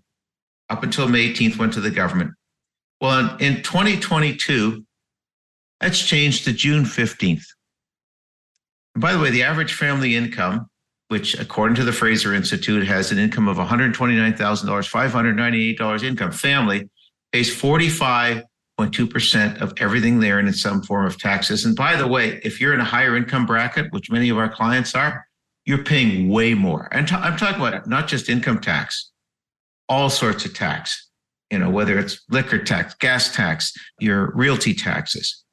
up 0.68 0.82
until 0.82 1.08
May 1.08 1.32
18th 1.32 1.58
went 1.58 1.72
to 1.74 1.80
the 1.80 1.90
government. 1.90 2.32
Well, 3.00 3.36
in, 3.36 3.56
in 3.56 3.62
2022, 3.62 4.84
that's 5.80 6.04
changed 6.04 6.44
to 6.44 6.52
June 6.52 6.84
15th. 6.84 7.44
And 8.94 9.02
by 9.02 9.12
the 9.12 9.18
way, 9.18 9.30
the 9.30 9.42
average 9.42 9.74
family 9.74 10.14
income 10.14 10.68
which 11.08 11.38
according 11.38 11.76
to 11.76 11.84
the 11.84 11.92
Fraser 11.92 12.34
Institute 12.34 12.86
has 12.86 13.12
an 13.12 13.18
income 13.18 13.48
of 13.48 13.56
$129,000, 13.56 14.36
$598 14.36 16.02
income. 16.02 16.32
Family 16.32 16.88
pays 17.34 17.54
45.2% 17.54 19.60
of 19.60 19.74
everything 19.78 20.20
there 20.20 20.38
in 20.38 20.52
some 20.52 20.82
form 20.82 21.04
of 21.04 21.18
taxes. 21.18 21.64
And 21.64 21.74
by 21.74 21.96
the 21.96 22.06
way, 22.06 22.40
if 22.44 22.60
you're 22.60 22.72
in 22.72 22.78
a 22.78 22.84
higher 22.84 23.16
income 23.16 23.44
bracket, 23.44 23.90
which 23.90 24.08
many 24.08 24.28
of 24.28 24.38
our 24.38 24.48
clients 24.48 24.94
are, 24.94 25.26
you're 25.66 25.82
paying 25.82 26.28
way 26.28 26.54
more. 26.54 26.88
And 26.92 27.08
t- 27.08 27.16
I'm 27.16 27.36
talking 27.36 27.60
about 27.60 27.88
not 27.88 28.06
just 28.06 28.28
income 28.28 28.60
tax, 28.60 29.10
all 29.88 30.10
sorts 30.10 30.44
of 30.44 30.54
tax, 30.54 31.10
you 31.50 31.58
know, 31.58 31.70
whether 31.70 31.98
it's 31.98 32.22
liquor 32.30 32.62
tax, 32.62 32.94
gas 32.94 33.34
tax, 33.34 33.72
your 33.98 34.30
realty 34.36 34.72
taxes 34.72 35.44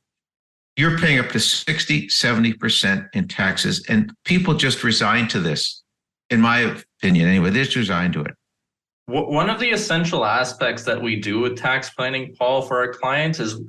you're 0.77 0.97
paying 0.97 1.19
up 1.19 1.29
to 1.29 1.39
60, 1.39 2.07
70% 2.07 3.09
in 3.13 3.27
taxes. 3.27 3.85
And 3.89 4.11
people 4.25 4.53
just 4.53 4.83
resign 4.83 5.27
to 5.29 5.39
this, 5.39 5.83
in 6.29 6.41
my 6.41 6.59
opinion, 6.59 7.27
anyway. 7.27 7.49
They 7.49 7.63
just 7.63 7.75
resign 7.75 8.11
to 8.13 8.21
it. 8.21 8.33
One 9.11 9.49
of 9.49 9.59
the 9.59 9.71
essential 9.71 10.23
aspects 10.23 10.83
that 10.83 11.01
we 11.01 11.17
do 11.17 11.41
with 11.41 11.57
tax 11.57 11.89
planning, 11.89 12.33
Paul, 12.39 12.61
for 12.61 12.77
our 12.77 12.93
clients 12.93 13.41
is 13.41 13.59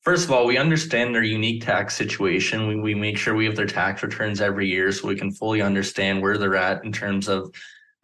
first 0.00 0.24
of 0.24 0.32
all, 0.32 0.46
we 0.46 0.56
understand 0.56 1.14
their 1.14 1.22
unique 1.22 1.62
tax 1.62 1.94
situation. 1.94 2.66
We, 2.66 2.76
we 2.76 2.94
make 2.94 3.18
sure 3.18 3.34
we 3.34 3.44
have 3.44 3.56
their 3.56 3.66
tax 3.66 4.02
returns 4.02 4.40
every 4.40 4.68
year 4.68 4.90
so 4.92 5.06
we 5.06 5.16
can 5.16 5.32
fully 5.32 5.60
understand 5.60 6.22
where 6.22 6.38
they're 6.38 6.56
at 6.56 6.82
in 6.82 6.92
terms 6.92 7.28
of 7.28 7.54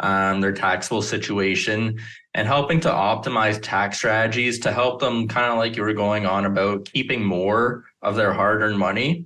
um, 0.01 0.43
their 0.43 0.53
taxable 0.53 1.01
situation 1.01 1.99
and 2.35 2.47
helping 2.47 2.81
to 2.81 2.91
optimize 2.91 3.59
tax 3.63 3.97
strategies 3.97 4.59
to 4.59 4.73
help 4.73 5.01
them 5.01 5.29
kind 5.29 5.51
of 5.51 5.57
like 5.57 5.77
you 5.77 5.83
were 5.83 5.95
going 5.95 6.27
on 6.27 6.45
about 6.45 6.85
keeping 6.85 7.25
more 7.25 7.85
of 8.03 8.17
their 8.17 8.35
hard-earned 8.35 8.79
money. 8.79 9.25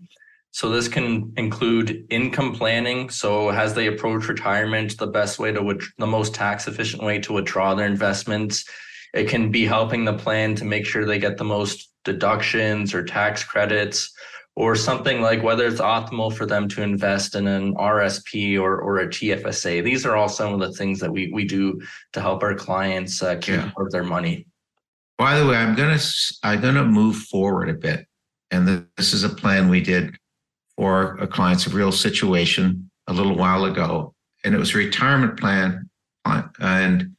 So 0.56 0.70
this 0.70 0.88
can 0.88 1.34
include 1.36 2.06
income 2.08 2.54
planning. 2.54 3.10
So 3.10 3.50
as 3.50 3.74
they 3.74 3.88
approach 3.88 4.26
retirement, 4.26 4.96
the 4.96 5.06
best 5.06 5.38
way 5.38 5.52
to 5.52 5.78
the 5.98 6.06
most 6.06 6.34
tax 6.34 6.66
efficient 6.66 7.02
way 7.02 7.18
to 7.18 7.34
withdraw 7.34 7.74
their 7.74 7.86
investments. 7.86 8.64
It 9.12 9.28
can 9.28 9.50
be 9.50 9.66
helping 9.66 10.06
the 10.06 10.14
plan 10.14 10.54
to 10.54 10.64
make 10.64 10.86
sure 10.86 11.04
they 11.04 11.18
get 11.18 11.36
the 11.36 11.44
most 11.44 11.90
deductions 12.06 12.94
or 12.94 13.04
tax 13.04 13.44
credits 13.44 14.10
or 14.54 14.76
something 14.76 15.20
like 15.20 15.42
whether 15.42 15.66
it's 15.66 15.82
optimal 15.82 16.32
for 16.32 16.46
them 16.46 16.68
to 16.68 16.82
invest 16.82 17.34
in 17.34 17.46
an 17.46 17.74
RSP 17.74 18.58
or, 18.58 18.80
or 18.80 19.00
a 19.00 19.08
TFSA. 19.08 19.84
These 19.84 20.06
are 20.06 20.16
all 20.16 20.30
some 20.30 20.54
of 20.54 20.60
the 20.60 20.72
things 20.72 21.00
that 21.00 21.12
we, 21.12 21.30
we 21.34 21.44
do 21.44 21.78
to 22.14 22.22
help 22.22 22.42
our 22.42 22.54
clients 22.54 23.22
uh, 23.22 23.34
keep 23.34 23.56
yeah. 23.56 23.70
their 23.90 24.04
money. 24.04 24.46
By 25.18 25.38
the 25.38 25.46
way, 25.46 25.56
I'm 25.56 25.74
gonna 25.74 26.00
I'm 26.42 26.62
gonna 26.62 26.84
move 26.86 27.16
forward 27.16 27.68
a 27.68 27.74
bit, 27.74 28.06
and 28.50 28.86
this 28.96 29.12
is 29.12 29.22
a 29.22 29.28
plan 29.28 29.68
we 29.68 29.82
did 29.82 30.16
for 30.76 31.16
a 31.16 31.26
client's 31.26 31.68
real 31.68 31.92
situation 31.92 32.90
a 33.06 33.12
little 33.12 33.36
while 33.36 33.64
ago, 33.64 34.14
and 34.44 34.54
it 34.54 34.58
was 34.58 34.74
a 34.74 34.78
retirement 34.78 35.38
plan, 35.38 35.88
and 36.24 37.12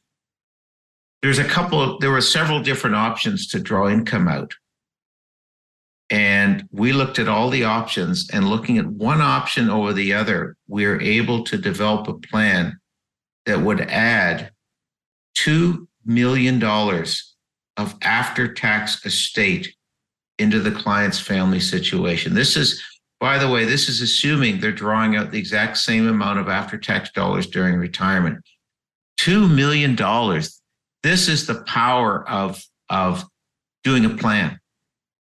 there's 1.22 1.38
a 1.38 1.44
couple. 1.44 1.98
There 1.98 2.10
were 2.10 2.20
several 2.20 2.60
different 2.60 2.96
options 2.96 3.48
to 3.48 3.60
draw 3.60 3.88
income 3.88 4.28
out 4.28 4.52
and 6.10 6.66
we 6.72 6.92
looked 6.92 7.18
at 7.18 7.28
all 7.28 7.50
the 7.50 7.64
options 7.64 8.30
and 8.32 8.48
looking 8.48 8.78
at 8.78 8.86
one 8.86 9.20
option 9.20 9.68
over 9.68 9.92
the 9.92 10.14
other, 10.14 10.56
we 10.66 10.86
were 10.86 11.00
able 11.00 11.44
to 11.44 11.58
develop 11.58 12.08
a 12.08 12.14
plan 12.14 12.78
that 13.44 13.60
would 13.60 13.82
add 13.82 14.50
$2 15.36 15.86
million 16.06 16.62
of 17.76 17.94
after 18.02 18.52
tax 18.52 19.04
estate 19.04 19.74
into 20.38 20.60
the 20.60 20.70
client's 20.70 21.20
family 21.20 21.60
situation. 21.60 22.34
This 22.34 22.56
is, 22.56 22.82
by 23.20 23.38
the 23.38 23.48
way, 23.48 23.64
this 23.64 23.88
is 23.88 24.00
assuming 24.00 24.60
they're 24.60 24.72
drawing 24.72 25.16
out 25.16 25.30
the 25.30 25.38
exact 25.38 25.78
same 25.78 26.06
amount 26.06 26.38
of 26.38 26.48
after 26.48 26.78
tax 26.78 27.10
dollars 27.10 27.46
during 27.46 27.76
retirement. 27.76 28.44
$2 29.18 29.52
million. 29.52 29.96
This 31.02 31.28
is 31.28 31.46
the 31.46 31.62
power 31.64 32.28
of, 32.28 32.62
of 32.88 33.24
doing 33.82 34.04
a 34.04 34.10
plan, 34.10 34.60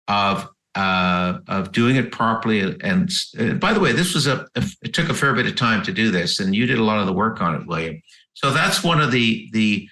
of 0.08 0.48
uh, 0.74 1.38
of 1.48 1.70
doing 1.72 1.96
it 1.96 2.12
properly. 2.12 2.60
And 2.80 3.10
uh, 3.38 3.54
by 3.54 3.74
the 3.74 3.80
way, 3.80 3.92
this 3.92 4.14
was 4.14 4.26
a, 4.26 4.46
it 4.82 4.94
took 4.94 5.10
a 5.10 5.14
fair 5.14 5.34
bit 5.34 5.46
of 5.46 5.54
time 5.54 5.82
to 5.82 5.92
do 5.92 6.10
this, 6.10 6.40
and 6.40 6.54
you 6.54 6.66
did 6.66 6.78
a 6.78 6.84
lot 6.84 6.98
of 6.98 7.06
the 7.06 7.12
work 7.12 7.42
on 7.42 7.54
it, 7.54 7.66
William. 7.66 8.00
So 8.34 8.50
that's 8.50 8.82
one 8.82 9.00
of 9.00 9.12
the 9.12 9.50
the 9.52 9.88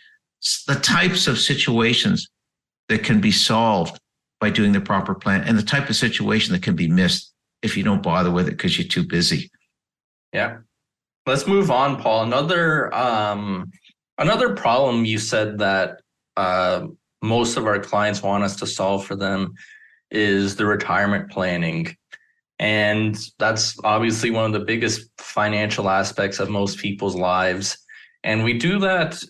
the 0.67 0.77
types 0.77 1.27
of 1.27 1.39
situations 1.39 2.29
that 2.89 3.05
can 3.05 3.21
be 3.21 3.31
solved 3.31 4.01
by 4.41 4.49
doing 4.49 4.73
the 4.73 4.81
proper 4.81 5.15
plan, 5.15 5.45
and 5.45 5.59
the 5.59 5.63
type 5.63 5.91
of 5.91 5.97
situation 5.97 6.53
that 6.55 6.63
can 6.63 6.77
be 6.77 6.89
missed 6.89 7.31
if 7.63 7.77
you 7.77 7.83
don't 7.83 8.03
bother 8.03 8.31
with 8.31 8.49
it 8.49 8.53
because 8.53 8.79
you're 8.79 8.89
too 8.89 9.07
busy. 9.07 9.51
Yeah. 10.33 10.59
Let's 11.27 11.47
move 11.47 11.71
on, 11.71 12.01
Paul. 12.01 12.25
Another 12.25 12.93
um, 12.95 13.71
another 14.19 14.55
problem 14.55 15.05
you 15.05 15.19
said 15.19 15.59
that 15.59 16.01
uh, 16.37 16.87
most 17.23 17.57
of 17.57 17.67
our 17.67 17.79
clients 17.79 18.23
want 18.23 18.45
us 18.45 18.57
to 18.57 18.67
solve 18.67 19.05
for 19.05 19.17
them 19.17 19.55
is 20.11 20.57
the 20.57 20.67
retirement 20.67 21.31
planning. 21.31 21.95
And 22.59 23.19
that's 23.39 23.79
obviously 23.85 24.31
one 24.31 24.45
of 24.45 24.53
the 24.53 24.67
biggest 24.67 25.09
financial 25.19 25.89
aspects 25.89 26.41
of 26.41 26.51
most 26.51 26.79
people's 26.79 27.17
lives. 27.17 27.79
And 28.23 28.45
we 28.45 28.59
do 28.59 28.79
that. 28.81 29.23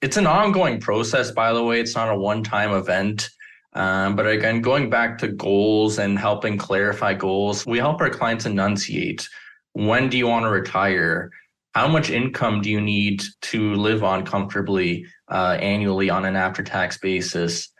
It's 0.00 0.16
an 0.16 0.26
ongoing 0.26 0.80
process, 0.80 1.32
by 1.32 1.52
the 1.52 1.64
way. 1.64 1.80
It's 1.80 1.96
not 1.96 2.10
a 2.10 2.16
one 2.16 2.44
time 2.44 2.70
event. 2.72 3.28
Um, 3.76 4.16
but 4.16 4.26
again, 4.26 4.60
going 4.62 4.90
back 4.90 5.18
to 5.18 5.28
goals 5.28 5.98
and 5.98 6.18
helping 6.18 6.56
clarify 6.56 7.14
goals, 7.14 7.66
we 7.66 7.78
help 7.78 8.00
our 8.00 8.10
clients 8.10 8.46
enunciate 8.46 9.28
when 9.76 10.08
do 10.08 10.16
you 10.16 10.26
want 10.26 10.44
to 10.44 10.50
retire? 10.50 11.30
How 11.74 11.86
much 11.86 12.08
income 12.08 12.62
do 12.62 12.70
you 12.70 12.80
need 12.80 13.22
to 13.42 13.74
live 13.74 14.02
on 14.02 14.24
comfortably 14.24 15.04
uh, 15.30 15.58
annually 15.60 16.08
on 16.08 16.24
an 16.24 16.34
after 16.34 16.62
tax 16.62 16.96
basis? 16.96 17.70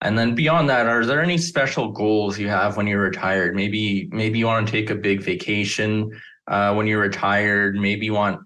And 0.00 0.18
then 0.18 0.34
beyond 0.34 0.68
that, 0.70 0.86
are 0.86 1.06
there 1.06 1.22
any 1.22 1.38
special 1.38 1.92
goals 1.92 2.40
you 2.40 2.48
have 2.48 2.76
when 2.76 2.88
you're 2.88 3.00
retired? 3.00 3.54
Maybe 3.54 4.08
maybe 4.10 4.40
you 4.40 4.46
want 4.46 4.66
to 4.66 4.72
take 4.72 4.90
a 4.90 4.96
big 4.96 5.22
vacation 5.22 6.10
uh, 6.48 6.74
when 6.74 6.88
you're 6.88 7.00
retired. 7.00 7.76
Maybe 7.76 8.06
you 8.06 8.14
want 8.14 8.40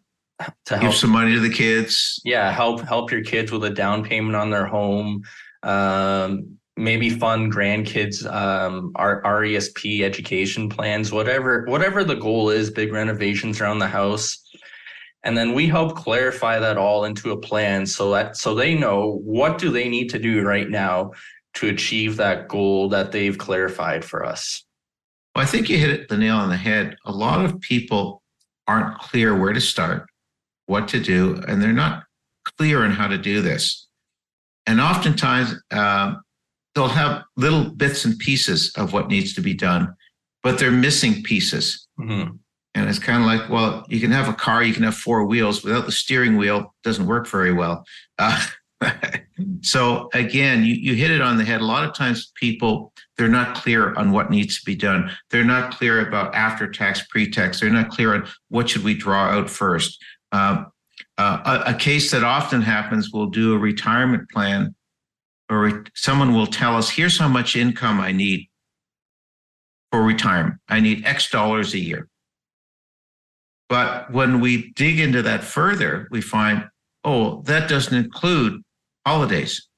to 0.66 0.76
help, 0.76 0.82
give 0.82 0.94
some 0.94 1.10
money 1.10 1.32
to 1.32 1.40
the 1.40 1.48
kids. 1.48 2.20
Yeah, 2.26 2.52
help 2.52 2.82
help 2.82 3.10
your 3.10 3.24
kids 3.24 3.50
with 3.50 3.64
a 3.64 3.70
down 3.70 4.04
payment 4.04 4.36
on 4.36 4.50
their 4.50 4.66
home. 4.66 5.22
Um, 5.62 6.57
maybe 6.78 7.10
fund 7.10 7.52
grandkids 7.52 8.24
um, 8.32 8.92
our 8.94 9.22
RESP 9.22 10.02
education 10.02 10.68
plans, 10.68 11.12
whatever 11.12 11.64
whatever 11.66 12.04
the 12.04 12.16
goal 12.16 12.50
is. 12.50 12.70
Big 12.70 12.92
renovations 12.92 13.60
around 13.60 13.80
the 13.80 13.88
house 13.88 14.44
and 15.24 15.36
then 15.36 15.52
we 15.52 15.66
help 15.66 15.96
clarify 15.96 16.58
that 16.58 16.78
all 16.78 17.04
into 17.04 17.32
a 17.32 17.36
plan 17.36 17.86
so 17.86 18.12
that 18.12 18.36
so 18.36 18.54
they 18.54 18.74
know 18.74 19.20
what 19.24 19.58
do 19.58 19.70
they 19.70 19.88
need 19.88 20.08
to 20.10 20.18
do 20.18 20.42
right 20.42 20.70
now 20.70 21.12
to 21.54 21.68
achieve 21.68 22.16
that 22.16 22.48
goal 22.48 22.88
that 22.90 23.10
they've 23.10 23.36
clarified 23.36 24.04
for 24.04 24.24
us? 24.24 24.64
Well, 25.34 25.44
I 25.44 25.46
think 25.46 25.68
you 25.68 25.78
hit 25.78 26.08
the 26.08 26.16
nail 26.16 26.36
on 26.36 26.48
the 26.48 26.56
head. 26.56 26.96
A 27.04 27.12
lot 27.12 27.44
of 27.44 27.60
people 27.60 28.22
aren't 28.66 28.98
clear 28.98 29.36
where 29.36 29.52
to 29.52 29.60
start. 29.60 30.06
what 30.66 30.86
to 30.88 31.00
do, 31.00 31.42
and 31.48 31.62
they're 31.62 31.72
not 31.72 32.04
clear 32.44 32.84
on 32.84 32.90
how 32.90 33.08
to 33.08 33.16
do 33.16 33.40
this. 33.40 33.86
And 34.66 34.80
oftentimes, 34.82 35.54
uh, 35.70 36.16
they'll 36.78 36.86
have 36.86 37.24
little 37.36 37.64
bits 37.64 38.04
and 38.04 38.16
pieces 38.20 38.72
of 38.76 38.92
what 38.92 39.08
needs 39.08 39.34
to 39.34 39.40
be 39.40 39.52
done, 39.52 39.92
but 40.44 40.60
they're 40.60 40.70
missing 40.70 41.24
pieces. 41.24 41.88
Mm-hmm. 41.98 42.36
And 42.74 42.88
it's 42.88 43.00
kind 43.00 43.20
of 43.20 43.26
like, 43.26 43.50
well, 43.50 43.84
you 43.88 43.98
can 43.98 44.12
have 44.12 44.28
a 44.28 44.32
car, 44.32 44.62
you 44.62 44.72
can 44.72 44.84
have 44.84 44.94
four 44.94 45.24
wheels 45.24 45.64
without 45.64 45.86
the 45.86 45.92
steering 45.92 46.36
wheel, 46.36 46.72
doesn't 46.84 47.06
work 47.06 47.26
very 47.26 47.52
well. 47.52 47.84
Uh, 48.16 48.46
so 49.62 50.08
again, 50.14 50.64
you, 50.64 50.74
you 50.74 50.94
hit 50.94 51.10
it 51.10 51.20
on 51.20 51.36
the 51.36 51.44
head. 51.44 51.60
A 51.60 51.64
lot 51.64 51.84
of 51.84 51.94
times 51.94 52.30
people, 52.36 52.92
they're 53.16 53.26
not 53.26 53.56
clear 53.56 53.92
on 53.94 54.12
what 54.12 54.30
needs 54.30 54.60
to 54.60 54.64
be 54.64 54.76
done. 54.76 55.10
They're 55.30 55.42
not 55.42 55.74
clear 55.74 56.06
about 56.06 56.32
after 56.32 56.70
tax, 56.70 57.04
pre-tax. 57.08 57.58
They're 57.58 57.70
not 57.70 57.90
clear 57.90 58.14
on 58.14 58.28
what 58.50 58.68
should 58.68 58.84
we 58.84 58.94
draw 58.94 59.30
out 59.30 59.50
first. 59.50 60.00
Um, 60.30 60.70
uh, 61.16 61.62
a, 61.66 61.72
a, 61.72 61.74
case 61.74 62.12
that 62.12 62.22
often 62.22 62.62
happens, 62.62 63.10
we'll 63.12 63.30
do 63.30 63.54
a 63.54 63.58
retirement 63.58 64.30
plan 64.30 64.74
or 65.50 65.84
someone 65.94 66.34
will 66.34 66.46
tell 66.46 66.76
us, 66.76 66.90
here's 66.90 67.18
how 67.18 67.28
much 67.28 67.56
income 67.56 68.00
I 68.00 68.12
need 68.12 68.48
for 69.90 70.02
retirement. 70.02 70.56
I 70.68 70.80
need 70.80 71.04
X 71.06 71.30
dollars 71.30 71.74
a 71.74 71.78
year. 71.78 72.08
But 73.68 74.10
when 74.12 74.40
we 74.40 74.72
dig 74.72 74.98
into 74.98 75.22
that 75.22 75.44
further, 75.44 76.08
we 76.10 76.20
find, 76.20 76.64
oh, 77.04 77.42
that 77.42 77.68
doesn't 77.68 77.94
include 77.94 78.62
holidays. 79.06 79.68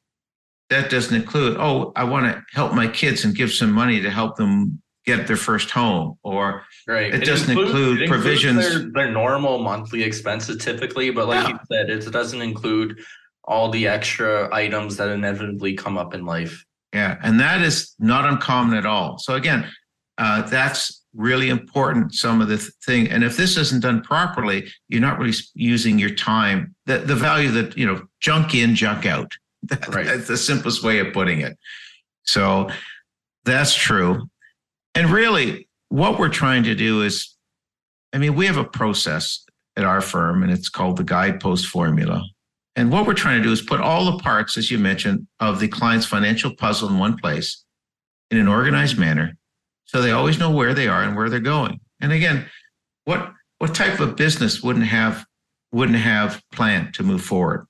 That 0.69 0.91
doesn't 0.91 1.15
include, 1.15 1.57
oh, 1.59 1.93
I 1.97 2.05
want 2.05 2.27
to 2.27 2.43
help 2.53 2.73
my 2.73 2.87
kids 2.87 3.25
and 3.25 3.35
give 3.35 3.53
some 3.53 3.73
money 3.73 4.01
to 4.01 4.11
help 4.11 4.37
them 4.37 4.81
get 5.07 5.27
their 5.27 5.37
first 5.37 5.71
home. 5.71 6.19
Or 6.23 6.63
right. 6.87 7.13
it, 7.13 7.23
it 7.23 7.27
doesn't 7.27 7.51
includes, 7.51 7.73
include 7.73 8.03
it 8.03 8.09
provisions. 8.09 8.71
Their, 8.71 8.93
their, 8.93 9.11
normal 9.11 9.59
monthly 9.59 10.05
expenses 10.05 10.59
typically, 10.59 11.11
but 11.11 11.27
like 11.27 11.49
yeah. 11.49 11.55
you 11.55 11.59
said, 11.71 11.91
it 11.91 12.13
doesn't 12.13 12.41
include 12.41 13.01
all 13.45 13.71
the 13.71 13.89
extra 13.89 14.49
items 14.55 14.97
that 14.97 15.09
inevitably 15.09 15.75
come 15.75 15.99
up 15.99 16.15
in 16.15 16.25
life. 16.25 16.65
Yeah. 16.93 17.19
And 17.23 17.39
that 17.41 17.63
is 17.63 17.95
not 17.99 18.27
uncommon 18.27 18.77
at 18.77 18.87
all. 18.87 19.19
So 19.19 19.35
again, 19.35 19.71
uh, 20.19 20.43
that's 20.43 21.01
really 21.15 21.49
important 21.49 22.15
some 22.15 22.41
of 22.41 22.49
the 22.49 22.57
th- 22.57 22.71
thing 22.85 23.09
and 23.09 23.25
if 23.25 23.37
this 23.37 23.57
isn't 23.57 23.83
done 23.83 24.01
properly 24.01 24.71
you're 24.89 25.01
not 25.01 25.19
really 25.19 25.37
using 25.55 25.99
your 25.99 26.11
time 26.11 26.75
the, 26.87 26.99
the 26.99 27.17
value 27.17 27.51
that 27.51 27.77
you 27.77 27.85
know 27.85 28.01
junk 28.21 28.55
in 28.55 28.77
junk 28.77 29.07
out 29.07 29.37
that, 29.65 29.87
right. 29.89 30.07
that's 30.07 30.29
the 30.29 30.37
simplest 30.37 30.85
way 30.85 31.01
of 31.01 31.13
putting 31.13 31.41
it 31.41 31.59
so 32.23 32.71
that's 33.45 33.75
true 33.75 34.29
and 34.95 35.11
really 35.11 35.69
what 35.89 36.19
we're 36.19 36.29
trying 36.29 36.63
to 36.63 36.77
do 36.77 37.03
is 37.03 37.35
i 38.13 38.19
mean 38.19 38.37
we 38.37 38.47
have 38.47 38.57
a 38.57 38.65
process 38.65 39.45
at 39.77 39.85
our 39.85 40.01
firm 40.01 40.45
and 40.45 40.53
it's 40.53 40.69
called 40.69 40.97
the 40.97 41.05
guidepost 41.05 41.67
formula 41.67 42.23
and 42.77 42.93
what 42.93 43.07
we're 43.07 43.15
trying 43.15 43.39
to 43.39 43.43
do 43.43 43.53
is 43.53 43.63
put 43.63 43.81
all 43.81 44.11
the 44.11 44.19
parts 44.19 44.57
as 44.57 44.71
you 44.71 44.79
mentioned 44.79 45.27
of 45.41 45.61
the 45.61 45.69
client's 45.69 46.07
financial 46.07 46.55
puzzle 46.55 46.89
in 46.89 46.99
one 46.99 47.17
place 47.17 47.65
in 48.31 48.39
an 48.39 48.49
organized 48.49 48.99
manner 48.99 49.37
so 49.91 50.01
they 50.01 50.13
always 50.13 50.39
know 50.39 50.53
where 50.53 50.73
they 50.73 50.87
are 50.87 51.03
and 51.03 51.17
where 51.17 51.29
they're 51.29 51.41
going. 51.41 51.81
And 52.01 52.13
again, 52.13 52.47
what 53.07 53.33
what 53.59 53.75
type 53.75 53.99
of 53.99 54.15
business 54.15 54.63
wouldn't 54.63 54.87
have 54.87 55.27
wouldn't 55.73 55.99
have 55.99 56.41
planned 56.53 56.95
to 56.95 57.03
move 57.03 57.23
forward? 57.23 57.67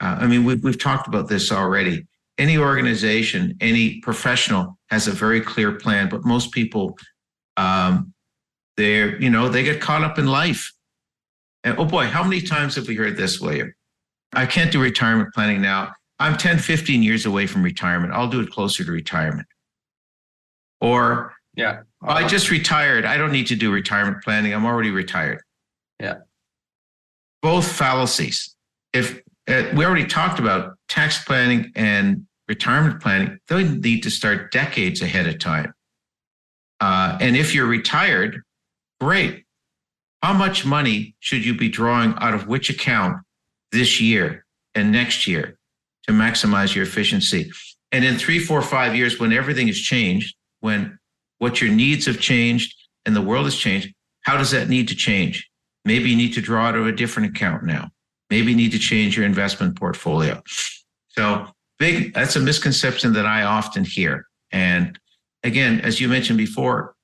Uh, 0.00 0.18
I 0.20 0.26
mean, 0.26 0.42
we've 0.42 0.62
we've 0.64 0.78
talked 0.78 1.06
about 1.06 1.28
this 1.28 1.52
already. 1.52 2.08
Any 2.36 2.58
organization, 2.58 3.56
any 3.60 4.00
professional 4.00 4.76
has 4.90 5.06
a 5.06 5.12
very 5.12 5.40
clear 5.40 5.70
plan, 5.70 6.08
but 6.08 6.24
most 6.24 6.50
people, 6.50 6.98
um, 7.56 8.12
they're 8.76 9.20
you 9.22 9.30
know 9.30 9.48
they 9.48 9.62
get 9.62 9.80
caught 9.80 10.02
up 10.02 10.18
in 10.18 10.26
life. 10.26 10.72
And 11.62 11.78
oh 11.78 11.84
boy, 11.84 12.06
how 12.06 12.24
many 12.24 12.40
times 12.40 12.74
have 12.74 12.88
we 12.88 12.96
heard 12.96 13.16
this, 13.16 13.40
William? 13.40 13.72
I 14.32 14.46
can't 14.46 14.72
do 14.72 14.80
retirement 14.80 15.34
planning 15.34 15.60
now. 15.60 15.92
I'm 16.18 16.36
10, 16.36 16.58
15 16.58 17.02
years 17.02 17.26
away 17.26 17.46
from 17.46 17.62
retirement. 17.62 18.12
I'll 18.12 18.28
do 18.28 18.40
it 18.40 18.50
closer 18.50 18.84
to 18.84 18.92
retirement. 18.92 19.46
Or 20.80 21.34
yeah. 21.54 21.82
I 22.02 22.26
just 22.26 22.50
retired. 22.50 23.04
I 23.04 23.16
don't 23.16 23.32
need 23.32 23.46
to 23.48 23.56
do 23.56 23.70
retirement 23.70 24.22
planning. 24.22 24.54
I'm 24.54 24.64
already 24.64 24.90
retired. 24.90 25.40
Yeah. 26.00 26.18
Both 27.42 27.70
fallacies. 27.70 28.54
If 28.92 29.20
uh, 29.48 29.64
we 29.74 29.84
already 29.84 30.06
talked 30.06 30.38
about 30.38 30.74
tax 30.88 31.24
planning 31.24 31.72
and 31.74 32.26
retirement 32.48 33.00
planning, 33.02 33.38
they 33.48 33.64
need 33.64 34.02
to 34.04 34.10
start 34.10 34.52
decades 34.52 35.02
ahead 35.02 35.26
of 35.26 35.38
time. 35.38 35.72
Uh, 36.80 37.18
and 37.20 37.36
if 37.36 37.54
you're 37.54 37.66
retired, 37.66 38.42
great. 39.00 39.44
How 40.22 40.32
much 40.32 40.64
money 40.64 41.16
should 41.20 41.44
you 41.44 41.56
be 41.56 41.68
drawing 41.68 42.14
out 42.18 42.34
of 42.34 42.46
which 42.46 42.70
account 42.70 43.18
this 43.72 44.00
year 44.00 44.44
and 44.74 44.92
next 44.92 45.26
year 45.26 45.58
to 46.06 46.12
maximize 46.12 46.74
your 46.74 46.84
efficiency? 46.84 47.50
And 47.90 48.04
in 48.04 48.16
three, 48.16 48.38
four, 48.38 48.62
five 48.62 48.94
years, 48.94 49.18
when 49.18 49.32
everything 49.32 49.66
has 49.66 49.78
changed, 49.78 50.34
when 50.60 50.98
what 51.42 51.60
your 51.60 51.72
needs 51.72 52.06
have 52.06 52.20
changed 52.20 52.72
and 53.04 53.16
the 53.16 53.20
world 53.20 53.44
has 53.46 53.56
changed. 53.56 53.92
How 54.20 54.36
does 54.36 54.52
that 54.52 54.68
need 54.68 54.86
to 54.88 54.94
change? 54.94 55.50
Maybe 55.84 56.08
you 56.08 56.16
need 56.16 56.34
to 56.34 56.40
draw 56.40 56.70
of 56.70 56.86
a 56.86 56.92
different 56.92 57.34
account 57.36 57.64
now. 57.64 57.90
Maybe 58.30 58.52
you 58.52 58.56
need 58.56 58.70
to 58.70 58.78
change 58.78 59.16
your 59.16 59.26
investment 59.26 59.76
portfolio. 59.76 60.40
So 61.08 61.48
big, 61.80 62.14
that's 62.14 62.36
a 62.36 62.40
misconception 62.40 63.12
that 63.14 63.26
I 63.26 63.42
often 63.42 63.84
hear. 63.84 64.26
And 64.52 64.96
again, 65.42 65.80
as 65.80 66.00
you 66.00 66.06
mentioned 66.06 66.38
before, 66.38 66.94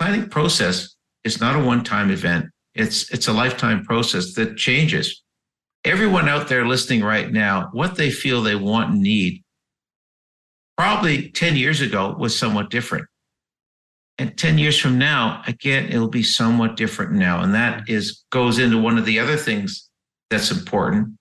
planning 0.00 0.28
process 0.28 0.96
is 1.22 1.40
not 1.40 1.54
a 1.54 1.64
one-time 1.64 2.10
event. 2.10 2.46
It's 2.74 3.08
it's 3.12 3.28
a 3.28 3.32
lifetime 3.32 3.84
process 3.84 4.34
that 4.34 4.56
changes. 4.56 5.22
Everyone 5.86 6.28
out 6.28 6.48
there 6.48 6.66
listening 6.66 7.04
right 7.04 7.30
now, 7.30 7.70
what 7.72 7.94
they 7.94 8.10
feel 8.10 8.42
they 8.42 8.56
want 8.56 8.92
and 8.92 9.02
need 9.02 9.44
probably 10.76 11.30
10 11.30 11.54
years 11.54 11.80
ago 11.80 12.16
was 12.18 12.36
somewhat 12.36 12.70
different. 12.70 13.06
And 14.18 14.36
10 14.36 14.58
years 14.58 14.76
from 14.76 14.98
now, 14.98 15.42
again, 15.46 15.86
it'll 15.86 16.08
be 16.08 16.24
somewhat 16.24 16.76
different 16.76 17.12
now. 17.12 17.40
And 17.40 17.54
that 17.54 17.88
is 17.88 18.24
goes 18.32 18.58
into 18.58 18.78
one 18.78 18.98
of 18.98 19.06
the 19.06 19.20
other 19.20 19.36
things 19.36 19.88
that's 20.28 20.50
important. 20.50 21.16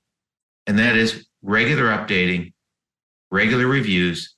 And 0.65 0.79
that 0.79 0.97
is 0.97 1.27
regular 1.43 1.89
updating, 1.89 2.53
regular 3.29 3.67
reviews, 3.67 4.33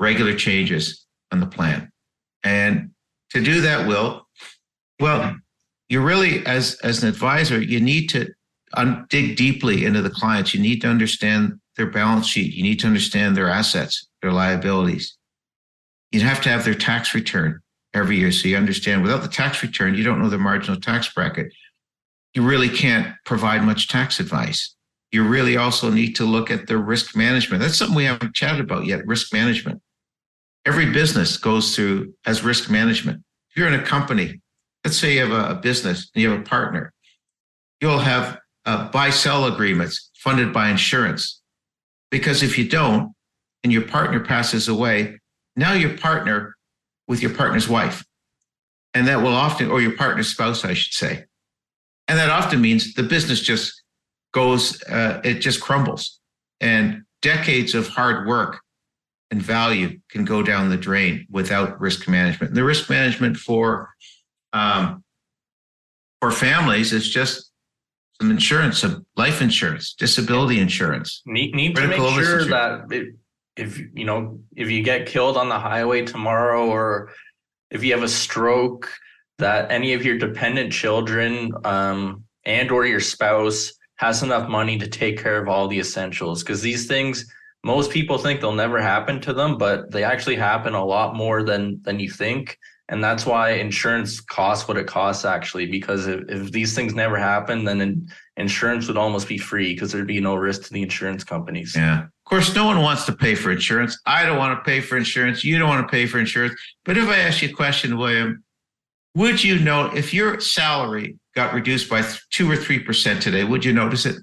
regular 0.00 0.34
changes 0.34 1.04
on 1.30 1.40
the 1.40 1.46
plan. 1.46 1.90
And 2.42 2.92
to 3.32 3.44
do 3.44 3.60
that, 3.60 3.86
Will, 3.86 4.26
well, 4.98 5.36
you 5.90 6.00
really, 6.00 6.44
as, 6.46 6.78
as 6.82 7.02
an 7.02 7.10
advisor, 7.10 7.60
you 7.60 7.80
need 7.80 8.06
to 8.08 8.32
dig 9.08 9.36
deeply 9.36 9.84
into 9.84 10.02
the 10.02 10.10
clients. 10.10 10.54
You 10.54 10.60
need 10.60 10.80
to 10.82 10.88
understand 10.88 11.60
their 11.76 11.90
balance 11.90 12.26
sheet. 12.26 12.54
You 12.54 12.62
need 12.62 12.80
to 12.80 12.86
understand 12.86 13.36
their 13.36 13.48
assets 13.48 14.06
their 14.22 14.32
liabilities. 14.32 15.16
You'd 16.10 16.22
have 16.22 16.40
to 16.42 16.48
have 16.48 16.64
their 16.64 16.74
tax 16.74 17.14
return 17.14 17.60
every 17.94 18.18
year 18.18 18.32
so 18.32 18.48
you 18.48 18.56
understand 18.56 19.02
without 19.02 19.22
the 19.22 19.28
tax 19.28 19.62
return, 19.62 19.94
you 19.94 20.02
don't 20.02 20.20
know 20.20 20.28
the 20.28 20.38
marginal 20.38 20.80
tax 20.80 21.12
bracket. 21.12 21.52
You 22.34 22.42
really 22.42 22.68
can't 22.68 23.14
provide 23.24 23.62
much 23.62 23.88
tax 23.88 24.20
advice. 24.20 24.74
You 25.12 25.22
really 25.22 25.56
also 25.56 25.90
need 25.90 26.16
to 26.16 26.24
look 26.24 26.50
at 26.50 26.66
the 26.66 26.76
risk 26.76 27.16
management. 27.16 27.62
That's 27.62 27.76
something 27.76 27.96
we 27.96 28.04
haven't 28.04 28.34
chatted 28.34 28.60
about 28.60 28.86
yet 28.86 29.06
risk 29.06 29.32
management. 29.32 29.80
Every 30.66 30.90
business 30.90 31.36
goes 31.36 31.74
through 31.74 32.12
as 32.26 32.42
risk 32.42 32.68
management. 32.68 33.22
If 33.50 33.56
you're 33.56 33.68
in 33.68 33.78
a 33.78 33.84
company, 33.84 34.40
let's 34.84 34.96
say 34.96 35.14
you 35.14 35.24
have 35.24 35.50
a, 35.50 35.54
business 35.54 36.10
and 36.14 36.22
you 36.22 36.30
have 36.30 36.40
a 36.40 36.42
partner, 36.42 36.92
you'll 37.80 38.00
have 38.00 38.38
uh, 38.66 38.88
buy 38.90 39.10
sell 39.10 39.46
agreements 39.46 40.10
funded 40.14 40.52
by 40.52 40.68
insurance. 40.68 41.40
Because 42.10 42.42
if 42.42 42.58
you 42.58 42.68
don't, 42.68 43.12
and 43.64 43.72
your 43.72 43.82
partner 43.82 44.20
passes 44.20 44.68
away, 44.68 45.18
now 45.56 45.72
your 45.72 45.96
partner 45.96 46.54
with 47.08 47.22
your 47.22 47.34
partner's 47.34 47.68
wife. 47.68 48.04
And 48.94 49.08
that 49.08 49.22
will 49.22 49.34
often, 49.34 49.70
or 49.70 49.80
your 49.80 49.96
partner's 49.96 50.28
spouse, 50.28 50.64
I 50.64 50.74
should 50.74 50.92
say. 50.92 51.24
And 52.08 52.18
that 52.18 52.30
often 52.30 52.60
means 52.60 52.94
the 52.94 53.02
business 53.02 53.40
just 53.40 53.82
goes, 54.32 54.82
uh, 54.84 55.20
it 55.24 55.40
just 55.40 55.60
crumbles. 55.60 56.20
And 56.60 57.02
decades 57.22 57.74
of 57.74 57.88
hard 57.88 58.26
work 58.26 58.60
and 59.30 59.42
value 59.42 59.98
can 60.10 60.24
go 60.24 60.42
down 60.42 60.70
the 60.70 60.76
drain 60.76 61.26
without 61.30 61.80
risk 61.80 62.08
management. 62.08 62.50
And 62.50 62.56
the 62.56 62.64
risk 62.64 62.88
management 62.88 63.36
for 63.36 63.90
um, 64.52 65.02
for 66.20 66.30
families 66.30 66.92
is 66.92 67.10
just 67.10 67.45
some 68.20 68.30
insurance, 68.30 68.78
some 68.78 69.06
life 69.16 69.42
insurance, 69.42 69.94
disability 69.94 70.60
insurance. 70.60 71.22
Need, 71.26 71.54
need 71.54 71.76
to 71.76 71.86
make 71.86 71.98
sure 71.98 72.44
that 72.44 72.86
it, 72.90 73.14
if 73.56 73.78
you 73.94 74.04
know 74.04 74.38
if 74.54 74.70
you 74.70 74.82
get 74.82 75.06
killed 75.06 75.36
on 75.36 75.48
the 75.48 75.58
highway 75.58 76.04
tomorrow 76.04 76.66
or 76.66 77.10
if 77.70 77.82
you 77.82 77.92
have 77.92 78.02
a 78.02 78.08
stroke 78.08 78.90
that 79.38 79.70
any 79.70 79.92
of 79.94 80.04
your 80.04 80.18
dependent 80.18 80.72
children 80.72 81.52
um, 81.64 82.24
and 82.44 82.70
or 82.70 82.86
your 82.86 83.00
spouse 83.00 83.72
has 83.96 84.22
enough 84.22 84.48
money 84.48 84.78
to 84.78 84.86
take 84.86 85.18
care 85.18 85.40
of 85.40 85.48
all 85.48 85.68
the 85.68 85.78
essentials 85.78 86.42
because 86.42 86.60
these 86.60 86.86
things 86.86 87.30
most 87.64 87.90
people 87.90 88.18
think 88.18 88.40
they'll 88.40 88.52
never 88.52 88.80
happen 88.80 89.20
to 89.20 89.32
them 89.32 89.56
but 89.56 89.90
they 89.90 90.04
actually 90.04 90.36
happen 90.36 90.74
a 90.74 90.84
lot 90.84 91.16
more 91.16 91.42
than 91.42 91.80
than 91.82 91.98
you 91.98 92.10
think 92.10 92.58
And 92.88 93.02
that's 93.02 93.26
why 93.26 93.50
insurance 93.50 94.20
costs 94.20 94.68
what 94.68 94.76
it 94.76 94.86
costs 94.86 95.24
actually, 95.24 95.66
because 95.66 96.06
if, 96.06 96.20
if 96.28 96.52
these 96.52 96.74
things 96.74 96.94
never 96.94 97.18
happen, 97.18 97.64
then 97.64 97.80
in, 97.80 98.08
insurance 98.36 98.86
would 98.86 98.96
almost 98.96 99.26
be 99.26 99.38
free 99.38 99.74
because 99.74 99.90
there'd 99.90 100.06
be 100.06 100.20
no 100.20 100.36
risk 100.36 100.62
to 100.64 100.72
the 100.72 100.82
insurance 100.82 101.24
companies. 101.24 101.74
Yeah. 101.74 102.04
Of 102.04 102.24
course, 102.24 102.54
no 102.54 102.64
one 102.64 102.80
wants 102.80 103.04
to 103.06 103.12
pay 103.12 103.34
for 103.34 103.50
insurance. 103.50 103.98
I 104.06 104.24
don't 104.24 104.38
want 104.38 104.56
to 104.56 104.68
pay 104.68 104.80
for 104.80 104.96
insurance. 104.96 105.42
You 105.42 105.58
don't 105.58 105.68
want 105.68 105.86
to 105.86 105.90
pay 105.90 106.06
for 106.06 106.20
insurance. 106.20 106.54
But 106.84 106.96
if 106.96 107.08
I 107.08 107.18
ask 107.18 107.42
you 107.42 107.48
a 107.48 107.52
question, 107.52 107.98
William, 107.98 108.44
would 109.16 109.42
you 109.42 109.58
know 109.58 109.86
if 109.94 110.14
your 110.14 110.38
salary 110.40 111.18
got 111.34 111.54
reduced 111.54 111.90
by 111.90 112.04
two 112.30 112.48
or 112.50 112.56
three 112.56 112.78
percent 112.78 113.20
today, 113.22 113.44
would 113.44 113.64
you 113.64 113.72
notice 113.72 114.06
it? 114.06 114.16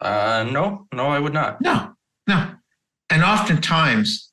Uh, 0.00 0.46
no, 0.50 0.86
no, 0.92 1.06
I 1.06 1.18
would 1.18 1.32
not. 1.34 1.60
No, 1.60 1.94
no. 2.28 2.52
And 3.10 3.24
oftentimes, 3.24 4.27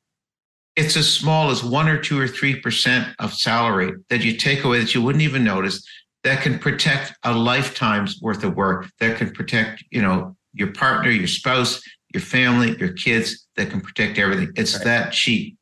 it's 0.75 0.97
as 0.97 1.11
small 1.11 1.49
as 1.49 1.63
one 1.63 1.87
or 1.87 1.97
two 1.97 2.19
or 2.19 2.27
three 2.27 2.59
percent 2.59 3.07
of 3.19 3.33
salary 3.33 3.93
that 4.09 4.23
you 4.23 4.35
take 4.35 4.63
away 4.63 4.79
that 4.79 4.93
you 4.93 5.01
wouldn't 5.01 5.23
even 5.23 5.43
notice 5.43 5.85
that 6.23 6.41
can 6.41 6.59
protect 6.59 7.13
a 7.23 7.33
lifetime's 7.33 8.19
worth 8.21 8.43
of 8.43 8.55
work 8.55 8.89
that 8.99 9.17
can 9.17 9.31
protect 9.31 9.83
you 9.91 10.01
know 10.01 10.35
your 10.53 10.71
partner 10.73 11.09
your 11.09 11.27
spouse 11.27 11.81
your 12.13 12.21
family 12.21 12.75
your 12.77 12.93
kids 12.93 13.47
that 13.55 13.69
can 13.69 13.81
protect 13.81 14.17
everything. 14.17 14.51
It's 14.55 14.75
right. 14.75 14.83
that 14.85 15.13
cheap. 15.13 15.57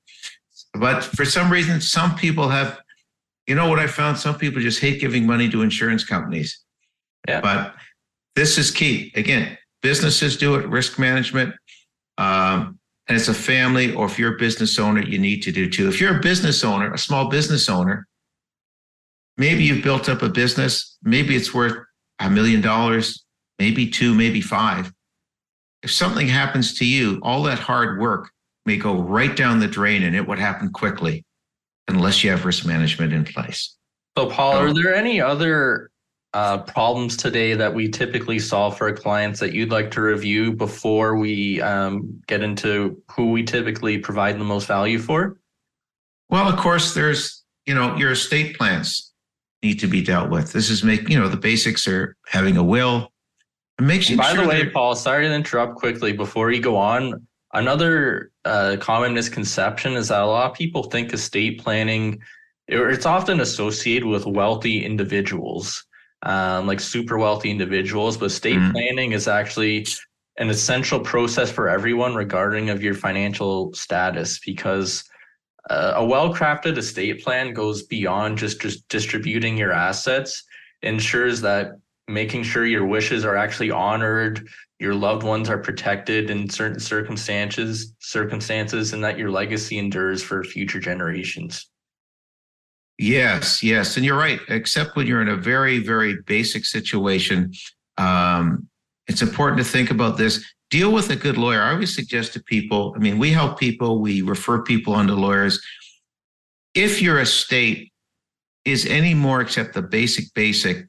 But 0.74 1.04
for 1.04 1.26
some 1.26 1.52
reason 1.52 1.82
some 1.82 2.16
people 2.16 2.50
have 2.50 2.80
you 3.46 3.56
know 3.56 3.68
what 3.68 3.80
i 3.80 3.88
found? 3.88 4.18
Some 4.18 4.38
people 4.38 4.62
just 4.62 4.80
hate 4.80 5.02
giving 5.02 5.28
money 5.28 5.50
to 5.50 5.62
insurance 5.62 6.06
companies. 6.06 6.60
Yeah. 7.28 7.40
but 7.42 7.76
this 8.36 8.58
is 8.58 8.72
key. 8.72 9.12
Again 9.16 9.58
businesses 9.82 10.38
do 10.38 10.56
it 10.56 10.68
risk 10.70 10.98
management 10.98 11.54
um, 12.18 12.80
and 13.14 13.20
it's 13.20 13.30
a 13.30 13.34
family 13.34 13.94
or 13.94 14.08
if 14.08 14.18
you're 14.18 14.34
a 14.34 14.38
business 14.40 14.80
owner 14.80 15.04
you 15.04 15.20
need 15.20 15.44
to 15.44 15.52
do 15.52 15.70
too. 15.70 15.88
If 15.88 16.02
you're 16.02 16.18
a 16.18 16.20
business 16.20 16.64
owner 16.64 16.92
a 16.92 16.98
small 16.98 17.30
business 17.30 17.70
owner 17.70 18.08
maybe 19.38 19.64
you've 19.64 19.84
built 19.84 20.10
up 20.10 20.24
a 20.24 20.30
business 20.30 20.98
maybe 21.04 21.36
it's 21.36 21.54
worth 21.54 21.78
a 22.18 22.28
million 22.28 22.60
dollars 22.60 23.24
maybe 23.60 23.88
two 23.88 24.16
maybe 24.16 24.42
five. 24.42 24.92
If 25.84 25.92
something 25.92 26.28
happens 26.28 26.74
to 26.80 26.86
you 26.86 27.20
all 27.22 27.44
that 27.44 27.60
hard 27.60 28.00
work 28.00 28.32
may 28.66 28.78
go 28.78 28.96
right 28.96 29.36
down 29.36 29.60
the 29.60 29.68
drain 29.68 30.02
and 30.02 30.16
it 30.16 30.28
would 30.28 30.40
happen 30.40 30.72
quickly 30.72 31.24
unless 31.88 32.24
you 32.24 32.32
have 32.32 32.46
risk 32.46 32.66
management 32.66 33.14
in 33.14 33.26
place. 33.26 33.78
So 34.18 34.28
paul 34.28 34.54
are 34.54 34.74
there 34.74 34.96
any 34.96 35.22
other 35.22 35.92
uh, 36.34 36.58
problems 36.60 37.16
today 37.16 37.54
that 37.54 37.74
we 37.74 37.88
typically 37.88 38.40
solve 38.40 38.78
for 38.78 38.92
clients 38.92 39.40
that 39.40 39.54
you'd 39.54 39.72
like 39.72 39.92
to 39.92 40.02
review 40.02 40.52
before 40.52 41.16
we 41.16 41.62
um, 41.62 42.22
get 42.28 42.42
into 42.42 43.02
who 43.12 43.32
we 43.32 43.44
typically 43.44 43.98
provide 43.98 44.40
the 44.40 44.44
most 44.44 44.68
value 44.68 44.98
for? 44.98 45.38
Well, 46.30 46.50
of 46.50 46.58
course, 46.58 46.94
there's 46.94 47.44
you 47.66 47.76
know 47.76 47.96
your 47.96 48.12
estate 48.12 48.58
plans 48.58 49.14
need 49.62 49.80
to 49.80 49.88
be 49.88 50.02
dealt 50.02 50.30
with. 50.30 50.52
This 50.52 50.70
is 50.70 50.84
make 50.84 51.08
you 51.08 51.20
know 51.20 51.28
the 51.28 51.38
basics 51.38 51.88
are 51.88 52.16
having 52.28 52.58
a 52.58 52.64
will. 52.64 53.12
It 53.80 53.84
makes 53.84 54.10
you. 54.10 54.18
By 54.18 54.34
the 54.34 54.48
way, 54.48 54.70
Paul, 54.70 54.96
sorry 54.96 55.28
to 55.28 55.34
interrupt 55.34 55.76
quickly 55.76 56.14
before 56.14 56.52
you 56.52 56.62
go 56.62 56.76
on. 56.76 57.28
Another 57.54 58.32
uh, 58.46 58.78
common 58.80 59.14
misconception 59.14 59.94
is 59.94 60.08
that 60.08 60.24
a 60.24 60.26
lot 60.26 60.50
of 60.50 60.58
people 60.58 60.84
think 60.84 61.14
estate 61.14 61.62
planning, 61.62 62.20
it's 62.68 63.06
often 63.06 63.40
associated 63.42 64.08
with 64.08 64.26
wealthy 64.26 64.84
individuals 64.84 65.86
um, 66.24 66.68
like 66.68 66.80
super 66.80 67.18
wealthy 67.18 67.52
individuals, 67.52 68.18
but 68.18 68.26
estate 68.26 68.56
mm-hmm. 68.56 68.72
planning 68.72 69.12
is 69.12 69.28
actually 69.28 69.86
an 70.38 70.50
essential 70.50 71.00
process 71.00 71.52
for 71.52 71.70
everyone 71.70 72.16
regarding 72.16 72.70
of 72.70 72.82
your 72.82 72.96
financial 72.96 73.74
status 73.74 74.40
because 74.40 75.04
uh, 75.70 75.94
a 75.96 76.06
well-crafted 76.06 76.78
estate 76.78 77.24
plan 77.24 77.54
goes 77.54 77.84
beyond 77.84 78.38
just, 78.38 78.60
just 78.60 78.88
distributing 78.90 79.58
your 79.58 79.72
assets 79.72 80.44
ensures 80.82 81.40
that 81.42 81.74
making 82.08 82.44
sure 82.44 82.66
your 82.66 82.86
wishes 82.86 83.24
are 83.24 83.38
actually 83.38 83.72
honored 83.72 84.48
your 84.80 84.94
loved 84.94 85.24
ones 85.24 85.50
are 85.50 85.60
protected 85.60 86.30
in 86.30 86.50
certain 86.50 86.80
circumstances 86.80 87.94
circumstances 88.00 88.92
and 88.92 89.02
that 89.02 89.18
your 89.18 89.32
legacy 89.32 89.78
endures 89.78 90.22
for 90.22 90.44
future 90.44 90.80
generations 90.80 91.70
Yes, 93.04 93.62
yes, 93.62 93.98
and 93.98 94.06
you're 94.06 94.18
right. 94.18 94.40
Except 94.48 94.96
when 94.96 95.08
you're 95.08 95.22
in 95.22 95.28
a 95.28 95.36
very, 95.36 95.80
very 95.80 96.22
basic 96.22 96.64
situation, 96.64 97.52
um, 97.98 98.70
it's 99.08 99.22
important 99.22 99.58
to 99.58 99.66
think 99.66 99.92
about 99.92 100.16
this. 100.18 100.42
Deal 100.70 100.90
with 100.90 101.10
a 101.10 101.18
good 101.18 101.38
lawyer. 101.38 101.62
I 101.62 101.74
always 101.74 101.94
suggest 101.94 102.32
to 102.32 102.44
people. 102.44 102.94
I 102.96 103.00
mean, 103.00 103.20
we 103.20 103.34
help 103.34 103.60
people. 103.60 104.00
We 104.00 104.22
refer 104.22 104.62
people 104.62 104.94
onto 104.94 105.16
lawyers. 105.16 105.62
If 106.76 107.02
your 107.02 107.20
estate 107.20 107.92
is 108.64 108.86
any 108.86 109.14
more 109.14 109.42
except 109.42 109.74
the 109.74 109.82
basic, 109.82 110.34
basic, 110.34 110.88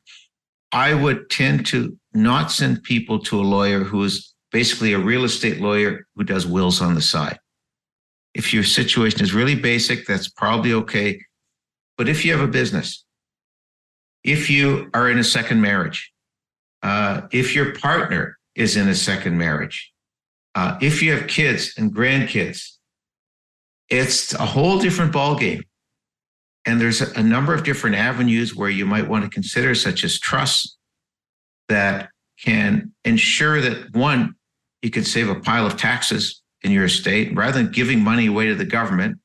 I 0.71 0.95
would 0.95 1.29
tend 1.31 1.67
to 1.67 1.99
not 2.13 2.53
send 2.53 2.85
people 2.85 3.19
to 3.25 3.41
a 3.41 3.43
lawyer 3.43 3.81
who 3.81 4.05
is 4.05 4.33
basically 4.53 4.93
a 4.93 5.01
real 5.01 5.25
estate 5.25 5.61
lawyer 5.61 6.07
who 6.15 6.23
does 6.23 6.47
wills 6.47 6.81
on 6.81 6.95
the 6.95 7.03
side. 7.03 7.41
If 8.35 8.55
your 8.55 8.63
situation 8.63 9.21
is 9.21 9.35
really 9.35 9.57
basic, 9.57 10.07
that's 10.07 10.29
probably 10.29 10.75
okay 10.75 11.19
but 11.97 12.09
if 12.09 12.25
you 12.25 12.33
have 12.33 12.41
a 12.41 12.51
business, 12.51 13.05
if 14.23 14.51
you 14.51 14.91
are 14.95 15.09
in 15.11 15.19
a 15.19 15.25
second 15.25 15.61
marriage, 15.61 16.13
uh, 16.83 17.23
if 17.31 17.55
your 17.55 17.75
partner 17.75 18.39
is 18.55 18.77
in 18.77 18.89
a 18.89 18.95
second 18.95 19.39
marriage, 19.39 19.93
uh, 20.55 20.79
if 20.81 21.03
you 21.03 21.13
have 21.13 21.27
kids 21.29 21.75
and 21.77 21.95
grandkids, 21.95 22.77
it's 23.89 24.33
a 24.35 24.47
whole 24.47 24.79
different 24.79 25.13
ballgame. 25.13 25.63
And 26.65 26.81
there's 26.81 27.03
a 27.03 27.23
number 27.23 27.53
of 27.53 27.63
different 27.63 27.97
avenues 27.97 28.57
where 28.57 28.71
you 28.71 28.87
might 28.87 29.09
want 29.09 29.25
to 29.25 29.31
consider, 29.31 29.75
such 29.75 30.03
as 30.03 30.19
trusts 30.19 30.79
that 31.69 32.09
can 32.43 32.93
ensure 33.05 33.61
that 33.61 33.95
one, 33.95 34.35
you 34.83 34.91
can 34.91 35.05
save 35.05 35.29
a 35.29 35.35
pile 35.35 35.67
of 35.67 35.77
taxes 35.77 36.43
in 36.63 36.71
your 36.71 36.85
estate 36.85 37.35
rather 37.37 37.63
than 37.63 37.71
giving 37.71 38.01
money 38.01 38.27
away 38.27 38.47
to 38.47 38.55
the 38.55 38.65
government 38.65 39.19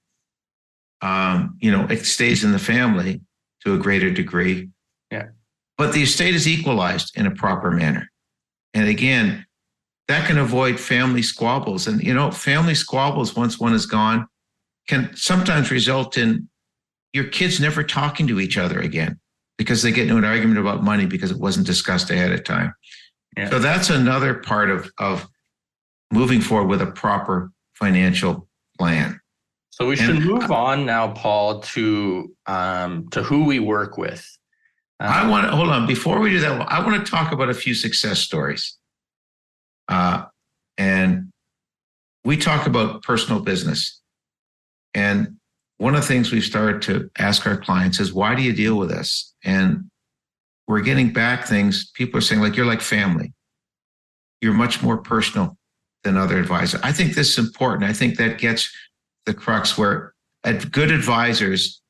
um, 1.02 1.58
you 1.60 1.72
know, 1.72 1.86
it 1.90 2.06
stays 2.06 2.44
in 2.44 2.52
the 2.52 2.60
family 2.60 3.22
to 3.66 3.74
a 3.74 3.78
greater 3.78 4.12
degree. 4.12 4.70
Yeah. 5.12 5.28
But 5.78 5.94
the 5.94 6.04
estate 6.04 6.36
is 6.36 6.48
equalized 6.48 7.18
in 7.18 7.26
a 7.26 7.32
proper 7.32 7.72
manner. 7.72 8.10
And 8.74 8.88
again, 8.88 9.46
that 10.08 10.28
can 10.28 10.38
avoid 10.38 10.80
family 10.80 11.22
squabbles. 11.22 11.88
And, 11.88 12.02
you 12.02 12.14
know, 12.14 12.32
family 12.32 12.76
squabbles, 12.76 13.36
once 13.36 13.60
one 13.60 13.74
is 13.74 13.86
gone, 13.86 14.28
can 14.88 15.12
sometimes 15.16 15.72
result 15.72 16.18
in 16.18 16.50
your 17.14 17.26
kids 17.26 17.60
never 17.60 17.84
talking 17.84 18.28
to 18.28 18.40
each 18.40 18.58
other 18.58 18.80
again 18.80 19.20
because 19.58 19.82
they 19.82 19.92
get 19.92 20.04
into 20.04 20.18
an 20.18 20.26
argument 20.26 20.60
about 20.60 20.84
money 20.84 21.06
because 21.06 21.32
it 21.32 21.38
wasn't 21.38 21.66
discussed 21.66 22.10
ahead 22.10 22.32
of 22.32 22.44
time. 22.44 22.74
Yeah. 23.38 23.50
So 23.50 23.60
that's 23.60 23.90
another 23.90 24.36
part 24.36 24.70
of, 24.70 24.92
of 24.98 25.28
moving 26.12 26.42
forward 26.42 26.68
with 26.68 26.82
a 26.82 26.92
proper 26.92 27.52
financial 27.74 28.48
plan. 28.78 29.20
So 29.82 29.88
we 29.88 29.96
should 29.96 30.20
move 30.20 30.52
on 30.52 30.86
now, 30.86 31.14
Paul, 31.14 31.62
to 31.62 32.36
um, 32.48 33.08
to 33.12 33.24
who 33.24 33.46
we 33.46 33.60
work 33.60 33.98
with. 33.98 34.28
Um, 35.00 35.10
I 35.10 35.30
want 35.30 35.50
to 35.50 35.56
hold 35.56 35.70
on 35.70 35.88
before 35.88 36.20
we 36.20 36.32
do 36.32 36.40
that. 36.42 36.70
I 36.70 36.86
want 36.86 37.06
to 37.06 37.10
talk 37.10 37.32
about 37.32 37.50
a 37.50 37.54
few 37.54 37.74
success 37.74 38.20
stories. 38.20 38.78
Uh, 39.88 40.26
and 40.78 41.32
we 42.26 42.36
talk 42.36 42.68
about 42.68 43.04
personal 43.04 43.40
business. 43.40 44.02
And 44.94 45.38
one 45.78 45.96
of 45.96 46.02
the 46.02 46.08
things 46.08 46.30
we've 46.30 46.44
started 46.44 46.82
to 46.84 47.10
ask 47.18 47.48
our 47.48 47.56
clients 47.56 48.02
is, 48.02 48.12
why 48.12 48.36
do 48.36 48.42
you 48.42 48.52
deal 48.52 48.78
with 48.78 48.92
us?" 48.92 49.34
And 49.46 49.90
we're 50.68 50.82
getting 50.82 51.14
back 51.14 51.46
things. 51.46 51.90
People 51.92 52.18
are 52.18 52.22
saying, 52.22 52.42
like, 52.42 52.58
you're 52.58 52.66
like 52.66 52.82
family. 52.82 53.34
You're 54.42 54.54
much 54.54 54.84
more 54.84 54.98
personal 54.98 55.58
than 56.04 56.18
other 56.18 56.38
advisors. 56.38 56.82
I 56.82 56.92
think 56.92 57.16
this 57.16 57.30
is 57.30 57.48
important. 57.48 57.90
I 57.90 57.94
think 57.94 58.18
that 58.18 58.40
gets 58.40 58.70
the 59.30 59.34
crux 59.36 59.78
where 59.78 60.14
good 60.72 60.92
advisors 60.92 61.82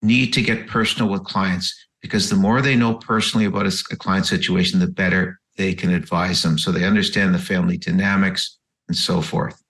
need 0.00 0.32
to 0.32 0.40
get 0.40 0.66
personal 0.66 1.10
with 1.10 1.24
clients 1.24 1.74
because 2.00 2.30
the 2.30 2.36
more 2.36 2.62
they 2.62 2.74
know 2.74 2.94
personally 2.94 3.44
about 3.44 3.66
a, 3.66 3.96
client 3.96 4.26
situation, 4.26 4.80
the 4.80 4.86
better 4.86 5.38
they 5.56 5.74
can 5.74 5.90
advise 5.90 6.42
them. 6.42 6.58
So 6.58 6.72
they 6.72 6.84
understand 6.84 7.34
the 7.34 7.38
family 7.38 7.76
dynamics 7.76 8.58
and 8.88 8.96
so 8.96 9.20
forth. 9.20 9.62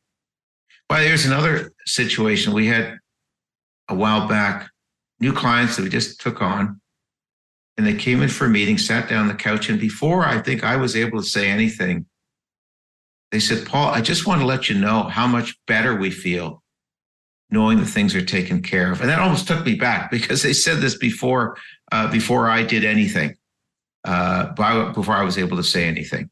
But 0.88 1.00
there's 1.00 1.26
another 1.26 1.72
situation 1.84 2.52
we 2.52 2.66
had 2.66 2.98
a 3.88 3.94
while 3.94 4.28
back, 4.28 4.70
new 5.20 5.32
clients 5.32 5.76
that 5.76 5.82
we 5.82 5.88
just 5.88 6.20
took 6.20 6.40
on, 6.40 6.80
and 7.76 7.86
they 7.86 7.94
came 7.94 8.22
in 8.22 8.28
for 8.28 8.46
a 8.46 8.50
meeting, 8.50 8.78
sat 8.78 9.08
down 9.08 9.22
on 9.22 9.28
the 9.28 9.34
couch, 9.34 9.68
and 9.68 9.80
before 9.80 10.24
I 10.24 10.40
think 10.40 10.62
I 10.62 10.76
was 10.76 10.94
able 10.94 11.20
to 11.20 11.26
say 11.26 11.48
anything, 11.48 12.06
they 13.32 13.40
said, 13.40 13.66
Paul, 13.66 13.88
I 13.88 14.00
just 14.00 14.26
want 14.26 14.40
to 14.40 14.46
let 14.46 14.68
you 14.68 14.78
know 14.78 15.04
how 15.04 15.26
much 15.26 15.56
better 15.66 15.96
we 15.96 16.10
feel 16.10 16.63
knowing 17.54 17.78
that 17.78 17.86
things 17.86 18.14
are 18.14 18.24
taken 18.24 18.60
care 18.60 18.92
of. 18.92 19.00
And 19.00 19.08
that 19.08 19.20
almost 19.20 19.48
took 19.48 19.64
me 19.64 19.76
back 19.76 20.10
because 20.10 20.42
they 20.42 20.52
said 20.52 20.78
this 20.78 20.96
before 20.98 21.56
uh, 21.92 22.10
before 22.10 22.50
I 22.50 22.64
did 22.64 22.84
anything, 22.84 23.36
uh, 24.04 24.52
before 24.92 25.14
I 25.14 25.22
was 25.22 25.38
able 25.38 25.56
to 25.56 25.62
say 25.62 25.86
anything. 25.86 26.28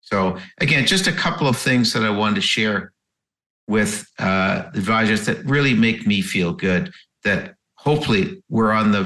So 0.00 0.38
again, 0.60 0.86
just 0.86 1.06
a 1.06 1.12
couple 1.12 1.46
of 1.48 1.56
things 1.56 1.92
that 1.92 2.04
I 2.04 2.10
wanted 2.10 2.36
to 2.36 2.40
share 2.40 2.92
with 3.66 4.06
uh, 4.18 4.70
advisors 4.74 5.26
that 5.26 5.44
really 5.44 5.74
make 5.74 6.06
me 6.06 6.22
feel 6.22 6.52
good. 6.52 6.92
that 7.24 7.54
hopefully 7.74 8.42
we're 8.48 8.72
on 8.72 8.92
the 8.92 9.04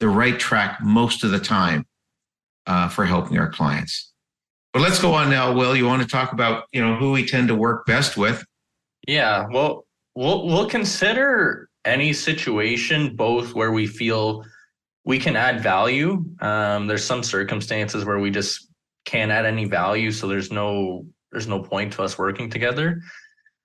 the 0.00 0.08
right 0.08 0.38
track 0.38 0.78
most 0.82 1.22
of 1.24 1.30
the 1.30 1.38
time 1.38 1.86
uh, 2.66 2.88
for 2.88 3.04
helping 3.04 3.38
our 3.38 3.48
clients. 3.48 4.12
But 4.72 4.82
let's 4.82 4.98
go 4.98 5.14
on 5.14 5.30
now, 5.30 5.52
Will. 5.52 5.76
You 5.76 5.86
want 5.86 6.02
to 6.02 6.08
talk 6.08 6.32
about 6.32 6.64
you 6.72 6.80
know 6.84 6.96
who 6.96 7.12
we 7.12 7.24
tend 7.26 7.48
to 7.48 7.54
work 7.54 7.86
best 7.86 8.16
with? 8.16 8.44
Yeah, 9.06 9.46
well, 9.52 9.84
we'll 10.14 10.46
we'll 10.46 10.68
consider 10.68 11.68
any 11.84 12.12
situation 12.12 13.16
both 13.16 13.54
where 13.54 13.72
we 13.72 13.86
feel 13.86 14.44
we 15.04 15.18
can 15.18 15.36
add 15.36 15.60
value. 15.60 16.24
Um, 16.40 16.86
there's 16.86 17.04
some 17.04 17.22
circumstances 17.22 18.04
where 18.04 18.20
we 18.20 18.30
just 18.30 18.68
can't 19.04 19.32
add 19.32 19.46
any 19.46 19.64
value, 19.64 20.10
so 20.12 20.28
there's 20.28 20.52
no 20.52 21.06
there's 21.32 21.48
no 21.48 21.60
point 21.60 21.92
to 21.94 22.02
us 22.02 22.18
working 22.18 22.50
together 22.50 23.00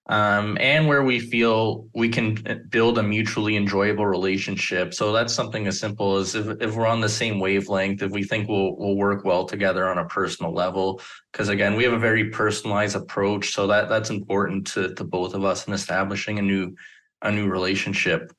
um, 0.09 0.57
and 0.61 0.87
where 0.87 1.03
we 1.03 1.19
feel 1.19 1.87
we 1.93 2.07
can 2.07 2.65
build 2.69 2.97
a 2.97 3.03
mutually 3.03 3.57
enjoyable 3.57 4.05
relationship. 4.05 4.93
So 4.93 5.11
that's 5.11 5.33
something 5.33 5.67
as 5.67 5.79
simple 5.79 6.15
as 6.15 6.33
if, 6.33 6.47
if 6.61 6.75
we're 6.75 6.87
on 6.87 7.01
the 7.01 7.09
same 7.09 7.39
wavelength, 7.39 8.01
if 8.01 8.11
we 8.11 8.23
think 8.23 8.47
we'll 8.47 8.77
we'll 8.77 8.95
work 8.95 9.25
well 9.25 9.45
together 9.45 9.89
on 9.89 9.97
a 9.97 10.05
personal 10.05 10.53
level. 10.53 11.01
Because 11.31 11.49
again, 11.49 11.75
we 11.75 11.83
have 11.83 11.93
a 11.93 11.99
very 11.99 12.29
personalized 12.29 12.95
approach, 12.95 13.51
so 13.53 13.67
that 13.67 13.89
that's 13.89 14.09
important 14.09 14.67
to 14.67 14.93
to 14.95 15.03
both 15.03 15.33
of 15.33 15.43
us 15.43 15.67
in 15.67 15.73
establishing 15.73 16.39
a 16.39 16.41
new 16.41 16.73
a 17.21 17.31
new 17.31 17.49
relationship. 17.49 18.31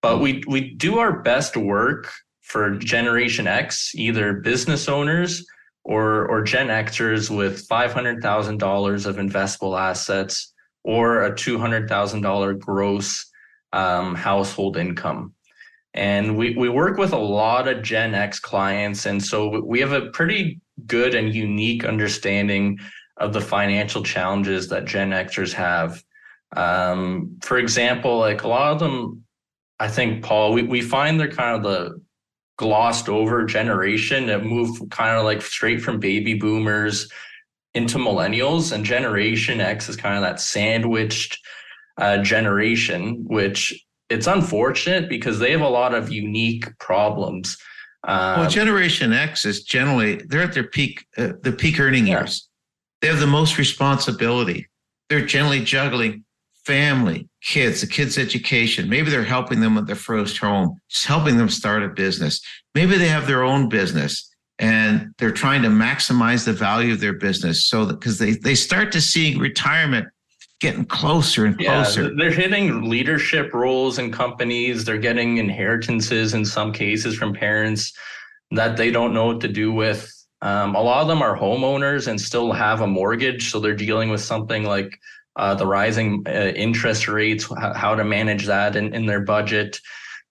But 0.00 0.20
we 0.20 0.44
we 0.46 0.74
do 0.74 0.98
our 0.98 1.22
best 1.22 1.56
work 1.56 2.12
for 2.42 2.76
Generation 2.76 3.48
X, 3.48 3.92
either 3.96 4.34
business 4.34 4.88
owners 4.88 5.44
or 5.82 6.24
or 6.28 6.42
Gen 6.42 6.68
Xers 6.68 7.36
with 7.36 7.66
five 7.66 7.92
hundred 7.92 8.22
thousand 8.22 8.58
dollars 8.58 9.06
of 9.06 9.16
investable 9.16 9.76
assets 9.76 10.54
or 10.84 11.24
a 11.24 11.32
$200,000 11.32 12.58
gross 12.58 13.26
um, 13.72 14.14
household 14.14 14.76
income. 14.76 15.34
And 15.94 16.36
we, 16.36 16.56
we 16.56 16.68
work 16.68 16.98
with 16.98 17.12
a 17.12 17.18
lot 17.18 17.66
of 17.66 17.82
Gen 17.82 18.14
X 18.14 18.38
clients. 18.38 19.06
And 19.06 19.22
so 19.22 19.60
we 19.64 19.80
have 19.80 19.92
a 19.92 20.10
pretty 20.10 20.60
good 20.86 21.14
and 21.14 21.34
unique 21.34 21.84
understanding 21.84 22.78
of 23.16 23.32
the 23.32 23.40
financial 23.40 24.02
challenges 24.02 24.68
that 24.68 24.84
Gen 24.84 25.10
Xers 25.10 25.52
have. 25.52 26.02
Um, 26.56 27.36
for 27.42 27.58
example, 27.58 28.18
like 28.18 28.42
a 28.42 28.48
lot 28.48 28.72
of 28.72 28.78
them, 28.78 29.24
I 29.80 29.88
think, 29.88 30.22
Paul, 30.22 30.52
we, 30.52 30.62
we 30.62 30.80
find 30.80 31.18
they're 31.18 31.28
kind 31.30 31.56
of 31.56 31.62
the 31.62 32.00
glossed 32.56 33.08
over 33.08 33.44
generation 33.44 34.26
that 34.26 34.44
move 34.44 34.78
kind 34.90 35.16
of 35.16 35.24
like 35.24 35.42
straight 35.42 35.80
from 35.80 36.00
baby 36.00 36.34
boomers 36.34 37.08
into 37.78 37.96
millennials 37.98 38.72
and 38.72 38.84
generation 38.84 39.60
x 39.60 39.88
is 39.88 39.96
kind 39.96 40.16
of 40.16 40.22
that 40.22 40.40
sandwiched 40.40 41.38
uh, 41.96 42.18
generation 42.18 43.24
which 43.26 43.60
it's 44.08 44.26
unfortunate 44.26 45.08
because 45.08 45.38
they 45.38 45.52
have 45.52 45.60
a 45.60 45.68
lot 45.68 45.94
of 45.94 46.10
unique 46.10 46.66
problems. 46.78 47.56
Um, 48.04 48.40
well 48.40 48.50
generation 48.50 49.12
x 49.12 49.44
is 49.44 49.62
generally 49.62 50.16
they're 50.28 50.42
at 50.42 50.54
their 50.54 50.68
peak 50.68 51.06
uh, 51.16 51.32
the 51.42 51.52
peak 51.52 51.78
earning 51.80 52.06
yeah. 52.06 52.20
years. 52.20 52.48
They 53.00 53.08
have 53.08 53.20
the 53.20 53.26
most 53.26 53.58
responsibility. 53.58 54.66
They're 55.08 55.24
generally 55.24 55.62
juggling 55.64 56.24
family 56.64 57.28
kids 57.42 57.80
the 57.80 57.86
kids 57.86 58.18
education. 58.18 58.88
Maybe 58.88 59.10
they're 59.10 59.24
helping 59.24 59.60
them 59.60 59.74
with 59.74 59.86
their 59.86 59.96
first 59.96 60.38
home 60.38 60.76
just 60.90 61.06
helping 61.06 61.36
them 61.36 61.48
start 61.48 61.82
a 61.82 61.88
business. 61.88 62.40
Maybe 62.74 62.96
they 62.96 63.08
have 63.08 63.26
their 63.26 63.42
own 63.42 63.68
business 63.68 64.27
and 64.58 65.14
they're 65.18 65.30
trying 65.30 65.62
to 65.62 65.68
maximize 65.68 66.44
the 66.44 66.52
value 66.52 66.92
of 66.92 67.00
their 67.00 67.12
business 67.12 67.68
so 67.68 67.86
because 67.86 68.18
they 68.18 68.32
they 68.32 68.54
start 68.54 68.92
to 68.92 69.00
see 69.00 69.36
retirement 69.36 70.08
getting 70.60 70.84
closer 70.84 71.44
and 71.44 71.56
closer. 71.56 72.04
Yeah, 72.04 72.10
they're 72.16 72.32
hitting 72.32 72.88
leadership 72.88 73.54
roles 73.54 73.98
in 73.98 74.10
companies. 74.10 74.84
They're 74.84 74.98
getting 74.98 75.36
inheritances 75.36 76.34
in 76.34 76.44
some 76.44 76.72
cases 76.72 77.16
from 77.16 77.32
parents 77.32 77.92
that 78.50 78.76
they 78.76 78.90
don't 78.90 79.14
know 79.14 79.26
what 79.26 79.40
to 79.42 79.48
do 79.48 79.72
with. 79.72 80.12
Um, 80.40 80.74
a 80.74 80.80
lot 80.80 81.02
of 81.02 81.08
them 81.08 81.22
are 81.22 81.36
homeowners 81.36 82.08
and 82.08 82.20
still 82.20 82.52
have 82.52 82.80
a 82.80 82.86
mortgage, 82.86 83.50
so 83.50 83.60
they're 83.60 83.74
dealing 83.74 84.08
with 84.08 84.20
something 84.20 84.64
like 84.64 84.98
uh, 85.36 85.54
the 85.54 85.66
rising 85.66 86.24
uh, 86.26 86.52
interest 86.56 87.08
rates, 87.08 87.48
how 87.76 87.94
to 87.94 88.04
manage 88.04 88.46
that 88.46 88.74
in, 88.76 88.94
in 88.94 89.06
their 89.06 89.20
budget. 89.20 89.78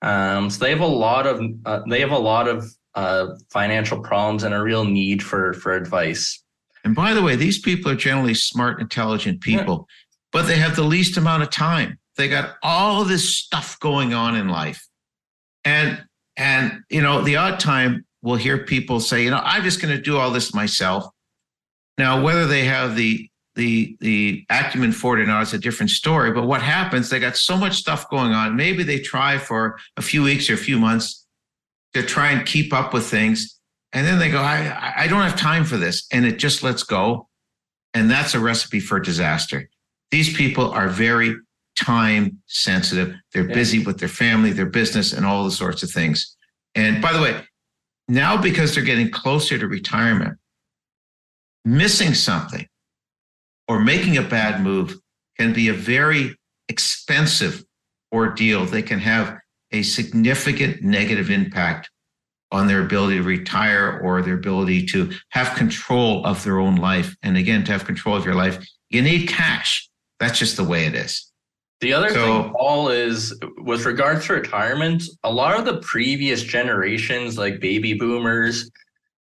Um, 0.02 0.50
so 0.50 0.64
they 0.64 0.72
have 0.72 0.82
a 0.82 0.86
lot 0.86 1.26
of 1.26 1.42
uh, 1.66 1.82
they 1.90 2.02
have 2.02 2.12
a 2.12 2.20
lot 2.20 2.48
of 2.48 2.70
uh, 2.98 3.36
financial 3.52 4.02
problems 4.02 4.44
and 4.44 4.56
a 4.56 4.62
real 4.62 4.84
need 4.84 5.22
for 5.22 5.54
for 5.54 5.74
advice. 5.74 6.44
And 6.84 6.96
by 6.96 7.14
the 7.14 7.22
way, 7.22 7.36
these 7.36 7.60
people 7.60 7.92
are 7.92 7.96
generally 7.96 8.34
smart, 8.34 8.82
intelligent 8.82 9.40
people, 9.40 9.88
yeah. 9.88 9.96
but 10.32 10.48
they 10.48 10.58
have 10.58 10.76
the 10.76 10.84
least 10.84 11.16
amount 11.16 11.44
of 11.44 11.52
time. 11.52 12.00
They 12.16 12.28
got 12.28 12.56
all 12.64 13.06
this 13.06 13.38
stuff 13.38 13.80
going 13.80 14.16
on 14.16 14.36
in 14.36 14.50
life, 14.50 14.84
and 15.64 16.04
and 16.38 16.82
you 16.90 17.04
know 17.04 17.22
the 17.22 17.36
odd 17.36 17.60
time 17.60 18.04
we'll 18.24 18.36
hear 18.36 18.58
people 18.58 19.00
say, 19.00 19.24
you 19.24 19.30
know, 19.30 19.42
I'm 19.44 19.64
just 19.64 19.80
going 19.80 19.96
to 19.96 20.02
do 20.02 20.18
all 20.18 20.32
this 20.32 20.56
myself. 20.56 21.06
Now, 22.00 22.24
whether 22.24 22.48
they 22.48 22.64
have 22.64 22.96
the 22.96 23.30
the 23.54 23.96
the 24.02 24.44
acumen 24.50 24.92
for 24.92 25.20
it 25.20 25.22
or 25.22 25.28
not 25.28 25.44
is 25.44 25.54
a 25.54 25.60
different 25.60 25.92
story. 25.92 26.32
But 26.32 26.48
what 26.48 26.64
happens? 26.64 27.12
They 27.12 27.20
got 27.20 27.38
so 27.38 27.58
much 27.58 27.76
stuff 27.76 28.10
going 28.10 28.32
on. 28.32 28.56
Maybe 28.56 28.82
they 28.82 28.98
try 28.98 29.38
for 29.38 29.78
a 29.98 30.02
few 30.02 30.24
weeks 30.24 30.50
or 30.50 30.56
a 30.56 30.58
few 30.58 30.80
months 30.80 31.27
to 32.02 32.08
try 32.08 32.32
and 32.32 32.46
keep 32.46 32.74
up 32.74 32.94
with 32.94 33.06
things. 33.06 33.60
And 33.94 34.06
then 34.06 34.20
they 34.20 34.30
go, 34.30 34.40
I, 34.40 34.94
I 34.98 35.08
don't 35.08 35.22
have 35.22 35.38
time 35.38 35.64
for 35.64 35.78
this. 35.78 36.08
And 36.12 36.26
it 36.26 36.38
just 36.38 36.64
lets 36.64 36.84
go. 36.84 37.28
And 37.94 38.12
that's 38.12 38.34
a 38.34 38.40
recipe 38.40 38.80
for 38.80 39.00
disaster. 39.00 39.70
These 40.12 40.36
people 40.36 40.72
are 40.72 40.88
very 40.88 41.36
time 41.78 42.42
sensitive. 42.48 43.16
They're 43.34 43.48
yeah. 43.48 43.54
busy 43.54 43.84
with 43.84 44.00
their 44.00 44.10
family, 44.10 44.52
their 44.52 44.66
business, 44.66 45.14
and 45.14 45.26
all 45.26 45.44
the 45.44 45.52
sorts 45.52 45.84
of 45.84 45.92
things. 45.92 46.36
And 46.76 47.02
by 47.02 47.14
the 47.14 47.22
way, 47.22 47.42
now 48.08 48.40
because 48.42 48.74
they're 48.74 48.84
getting 48.84 49.12
closer 49.12 49.58
to 49.58 49.68
retirement, 49.68 50.38
missing 51.66 52.14
something 52.14 52.68
or 53.68 53.80
making 53.80 54.18
a 54.18 54.22
bad 54.22 54.62
move 54.62 54.96
can 55.38 55.54
be 55.54 55.68
a 55.68 55.74
very 55.74 56.36
expensive 56.70 57.64
ordeal. 58.14 58.66
They 58.66 58.82
can 58.82 59.00
have 59.00 59.38
a 59.72 59.84
significant 59.84 60.82
negative 60.82 61.30
impact 61.30 61.90
on 62.52 62.68
their 62.68 62.82
ability 62.82 63.18
to 63.18 63.24
retire 63.24 64.00
or 64.04 64.22
their 64.22 64.36
ability 64.36 64.86
to 64.86 65.12
have 65.30 65.56
control 65.58 66.26
of 66.26 66.44
their 66.44 66.60
own 66.60 66.76
life. 66.76 67.16
And 67.22 67.36
again, 67.36 67.64
to 67.66 67.72
have 67.74 67.86
control 67.86 68.16
of 68.16 68.26
your 68.26 68.36
life, 68.36 68.66
you 68.90 69.02
need 69.02 69.28
cash. 69.28 69.90
That's 70.20 70.40
just 70.40 70.58
the 70.58 70.64
way 70.64 70.86
it 70.86 70.96
is. 70.96 71.32
The 71.80 71.94
other 71.94 72.10
so, 72.10 72.44
thing, 72.44 72.54
Paul, 72.54 72.90
is 72.90 73.38
with 73.58 73.86
regards 73.86 74.26
to 74.26 74.34
retirement, 74.34 75.04
a 75.24 75.32
lot 75.32 75.60
of 75.60 75.66
the 75.66 75.80
previous 75.82 76.42
generations, 76.42 77.38
like 77.38 77.60
baby 77.60 77.94
boomers, 77.94 78.72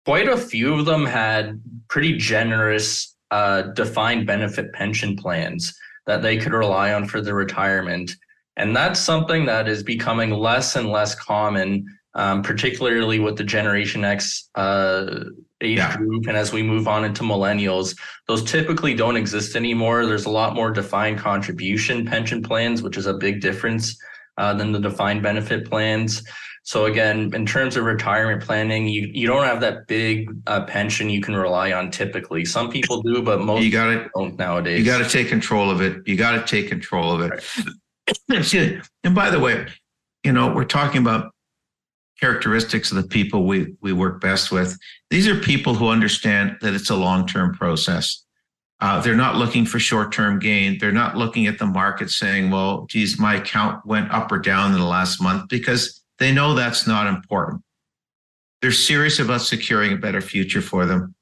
quite 0.05 0.27
a 0.27 0.37
few 0.37 0.73
of 0.73 0.85
them 0.85 1.05
had 1.05 1.61
pretty 1.87 2.17
generous 2.17 3.15
uh, 3.29 3.61
defined 3.61 4.27
benefit 4.27 4.73
pension 4.73 5.15
plans 5.15 5.73
that 6.07 6.21
they 6.21 6.37
could 6.37 6.51
rely 6.51 6.93
on 6.93 7.07
for 7.07 7.21
their 7.21 7.35
retirement. 7.35 8.11
And 8.57 8.75
that's 8.75 8.99
something 8.99 9.45
that 9.45 9.67
is 9.67 9.83
becoming 9.83 10.31
less 10.31 10.75
and 10.75 10.89
less 10.89 11.15
common, 11.15 11.85
um, 12.15 12.41
particularly 12.41 13.19
with 13.19 13.37
the 13.37 13.43
Generation 13.43 14.03
X 14.03 14.49
uh, 14.55 15.23
age 15.61 15.77
yeah. 15.77 15.95
group. 15.95 16.27
And 16.27 16.35
as 16.35 16.51
we 16.51 16.61
move 16.61 16.87
on 16.87 17.05
into 17.05 17.23
millennials, 17.23 17.97
those 18.27 18.43
typically 18.43 18.93
don't 18.93 19.15
exist 19.15 19.55
anymore. 19.55 20.05
There's 20.05 20.25
a 20.25 20.29
lot 20.29 20.53
more 20.55 20.71
defined 20.71 21.19
contribution 21.19 22.05
pension 22.05 22.43
plans, 22.43 22.83
which 22.83 22.97
is 22.97 23.05
a 23.05 23.13
big 23.13 23.41
difference 23.41 23.97
uh, 24.37 24.53
than 24.53 24.71
the 24.71 24.79
defined 24.79 25.23
benefit 25.23 25.69
plans. 25.69 26.23
So 26.63 26.85
again, 26.85 27.31
in 27.33 27.45
terms 27.45 27.75
of 27.75 27.85
retirement 27.85 28.43
planning, 28.43 28.87
you, 28.87 29.09
you 29.11 29.25
don't 29.25 29.45
have 29.45 29.61
that 29.61 29.87
big 29.87 30.29
uh, 30.45 30.63
pension 30.65 31.09
you 31.09 31.19
can 31.19 31.35
rely 31.35 31.71
on 31.71 31.89
typically. 31.89 32.45
Some 32.45 32.69
people 32.69 33.01
do, 33.01 33.23
but 33.23 33.41
most 33.41 33.63
you 33.63 33.71
got 33.71 34.09
don't 34.15 34.37
nowadays. 34.37 34.79
You 34.79 34.85
got 34.85 34.99
to 34.99 35.09
take 35.09 35.27
control 35.27 35.71
of 35.71 35.81
it. 35.81 36.07
You 36.07 36.15
got 36.15 36.33
to 36.33 36.45
take 36.45 36.69
control 36.69 37.11
of 37.11 37.21
it. 37.21 37.31
Right. 37.31 37.73
and 39.03 39.15
by 39.15 39.29
the 39.29 39.39
way, 39.39 39.67
you 40.23 40.31
know, 40.31 40.53
we're 40.53 40.65
talking 40.65 41.01
about 41.01 41.31
characteristics 42.19 42.91
of 42.91 42.97
the 42.97 43.07
people 43.07 43.45
we 43.45 43.75
we 43.81 43.91
work 43.91 44.21
best 44.21 44.51
with. 44.51 44.77
These 45.09 45.27
are 45.27 45.35
people 45.35 45.73
who 45.73 45.89
understand 45.89 46.57
that 46.61 46.73
it's 46.73 46.89
a 46.89 46.95
long 46.95 47.27
term 47.27 47.53
process. 47.53 48.23
Uh, 48.79 48.99
they're 48.99 49.15
not 49.15 49.35
looking 49.35 49.65
for 49.65 49.79
short 49.79 50.11
term 50.11 50.39
gain. 50.39 50.77
They're 50.79 50.91
not 50.91 51.17
looking 51.17 51.47
at 51.47 51.59
the 51.59 51.65
market 51.65 52.09
saying, 52.09 52.51
"Well, 52.51 52.85
geez, 52.89 53.19
my 53.19 53.35
account 53.35 53.85
went 53.85 54.11
up 54.11 54.31
or 54.31 54.39
down 54.39 54.73
in 54.73 54.79
the 54.79 54.85
last 54.85 55.21
month," 55.21 55.49
because 55.49 56.01
they 56.19 56.31
know 56.31 56.53
that's 56.53 56.87
not 56.87 57.07
important. 57.07 57.61
They're 58.61 58.71
serious 58.71 59.19
about 59.19 59.41
securing 59.41 59.93
a 59.93 59.97
better 59.97 60.21
future 60.21 60.61
for 60.61 60.85
them, 60.85 61.15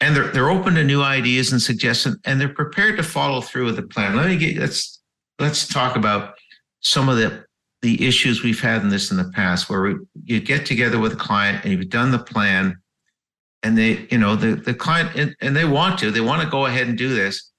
and 0.00 0.14
they're 0.14 0.28
they're 0.28 0.50
open 0.50 0.74
to 0.74 0.84
new 0.84 1.02
ideas 1.02 1.52
and 1.52 1.60
suggestions, 1.60 2.16
and 2.24 2.40
they're 2.40 2.48
prepared 2.48 2.96
to 2.98 3.02
follow 3.02 3.40
through 3.40 3.66
with 3.66 3.76
the 3.76 3.82
plan. 3.82 4.16
Let 4.16 4.28
me 4.28 4.36
get 4.36 4.58
let's 4.58 4.97
let's 5.38 5.66
talk 5.66 5.96
about 5.96 6.34
some 6.80 7.08
of 7.08 7.16
the 7.16 7.44
the 7.80 8.06
issues 8.06 8.42
we've 8.42 8.60
had 8.60 8.82
in 8.82 8.88
this 8.88 9.12
in 9.12 9.16
the 9.16 9.30
past 9.30 9.70
where 9.70 9.82
we, 9.82 9.94
you 10.24 10.40
get 10.40 10.66
together 10.66 10.98
with 10.98 11.12
a 11.12 11.16
client 11.16 11.64
and 11.64 11.72
you've 11.72 11.88
done 11.88 12.10
the 12.10 12.18
plan 12.18 12.76
and 13.62 13.78
they 13.78 14.06
you 14.10 14.18
know 14.18 14.34
the 14.34 14.56
the 14.56 14.74
client 14.74 15.14
and, 15.14 15.36
and 15.40 15.54
they 15.54 15.64
want 15.64 15.98
to 15.98 16.10
they 16.10 16.20
want 16.20 16.42
to 16.42 16.48
go 16.48 16.66
ahead 16.66 16.88
and 16.88 16.98
do 16.98 17.08
this 17.08 17.52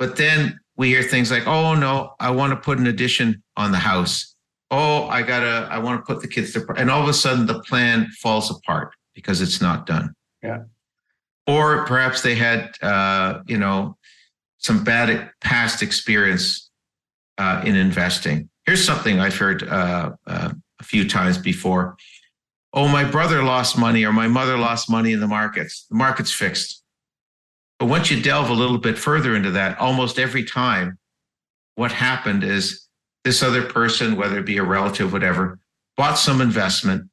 but 0.00 0.16
then 0.16 0.58
we 0.76 0.88
hear 0.88 1.02
things 1.02 1.30
like, 1.30 1.46
"Oh 1.46 1.74
no, 1.74 2.14
I 2.18 2.30
want 2.30 2.52
to 2.52 2.56
put 2.56 2.78
an 2.78 2.86
addition 2.86 3.42
on 3.56 3.70
the 3.70 3.78
house." 3.78 4.34
Oh, 4.70 5.06
I 5.08 5.22
gotta, 5.22 5.68
I 5.70 5.78
want 5.78 6.00
to 6.00 6.10
put 6.10 6.22
the 6.22 6.28
kids 6.28 6.54
to, 6.54 6.64
and 6.76 6.90
all 6.90 7.02
of 7.02 7.08
a 7.08 7.12
sudden 7.12 7.44
the 7.44 7.60
plan 7.60 8.08
falls 8.22 8.50
apart 8.50 8.94
because 9.14 9.42
it's 9.42 9.60
not 9.60 9.84
done. 9.84 10.14
Yeah. 10.42 10.60
Or 11.46 11.84
perhaps 11.84 12.22
they 12.22 12.34
had, 12.34 12.70
uh, 12.80 13.40
you 13.46 13.58
know, 13.58 13.98
some 14.60 14.84
bad 14.84 15.30
past 15.40 15.82
experience 15.82 16.70
uh, 17.38 17.62
in 17.64 17.74
investing. 17.74 18.48
Here's 18.66 18.84
something 18.84 19.18
I've 19.18 19.36
heard 19.36 19.66
uh, 19.66 20.12
uh, 20.26 20.52
a 20.78 20.84
few 20.84 21.08
times 21.08 21.38
before. 21.38 21.96
Oh, 22.72 22.86
my 22.86 23.02
brother 23.02 23.42
lost 23.42 23.76
money 23.76 24.04
or 24.04 24.12
my 24.12 24.28
mother 24.28 24.56
lost 24.56 24.88
money 24.88 25.12
in 25.12 25.20
the 25.20 25.26
markets. 25.26 25.86
The 25.90 25.96
market's 25.96 26.30
fixed. 26.30 26.84
But 27.78 27.86
once 27.86 28.10
you 28.10 28.22
delve 28.22 28.50
a 28.50 28.54
little 28.54 28.78
bit 28.78 28.98
further 28.98 29.34
into 29.34 29.50
that, 29.52 29.78
almost 29.78 30.18
every 30.18 30.44
time, 30.44 30.98
what 31.74 31.90
happened 31.90 32.44
is 32.44 32.86
this 33.24 33.42
other 33.42 33.62
person, 33.64 34.16
whether 34.16 34.38
it 34.38 34.46
be 34.46 34.58
a 34.58 34.62
relative, 34.62 35.12
whatever, 35.12 35.58
bought 35.96 36.18
some 36.18 36.42
investment. 36.42 37.08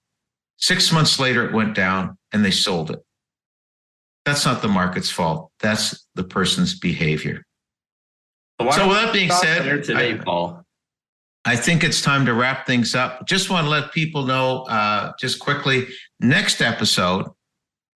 Six 0.58 0.92
months 0.92 1.20
later, 1.20 1.46
it 1.46 1.54
went 1.54 1.74
down 1.74 2.18
and 2.34 2.44
they 2.44 2.52
sold 2.52 2.92
it. 2.92 3.00
That's 4.28 4.46
not 4.46 4.62
the 4.62 4.68
market's 4.68 5.10
fault. 5.10 5.52
That's 5.62 6.06
the 6.16 6.24
person's 6.24 6.78
behavior. 6.78 7.44
Why 8.58 8.76
So 8.76 8.88
with 8.90 8.98
that 8.98 9.14
being 9.14 9.32
said, 9.32 9.84
today, 9.86 10.16
I- 10.16 10.18
Paul. 10.18 10.64
I 11.46 11.56
think 11.56 11.86
it's 11.86 12.02
time 12.02 12.26
to 12.26 12.34
wrap 12.34 12.68
things 12.68 12.94
up. 12.94 13.26
Just 13.26 13.50
want 13.50 13.66
to 13.66 13.70
let 13.70 13.94
people 13.94 14.26
know, 14.26 14.64
uh, 14.64 15.14
just 15.18 15.40
quickly, 15.40 15.88
next 16.20 16.60
episode, 16.62 17.26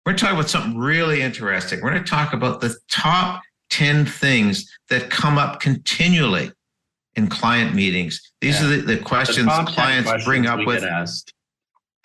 we're 0.05 0.13
talking 0.13 0.37
about 0.37 0.49
something 0.49 0.77
really 0.77 1.21
interesting. 1.21 1.81
We're 1.81 1.89
going 1.91 2.01
to 2.03 2.09
talk 2.09 2.31
about 2.31 2.61
the 2.61 2.73
top 2.89 3.41
10 3.69 4.05
things 4.05 4.71
that 4.87 5.09
come 5.09 5.37
up 5.37 5.59
continually 5.59 6.53
in 7.15 7.27
client 7.27 7.75
meetings. 7.75 8.21
These 8.39 8.61
Yeah. 8.61 8.67
are 8.67 8.69
the, 8.69 8.81
the 8.83 8.97
questions 8.99 9.39
The 9.47 9.51
top 9.51 9.65
10 9.65 9.73
clients 9.75 10.23
bring 10.23 10.45
up 10.47 10.65
with. 10.65 10.83
asked. 10.85 11.33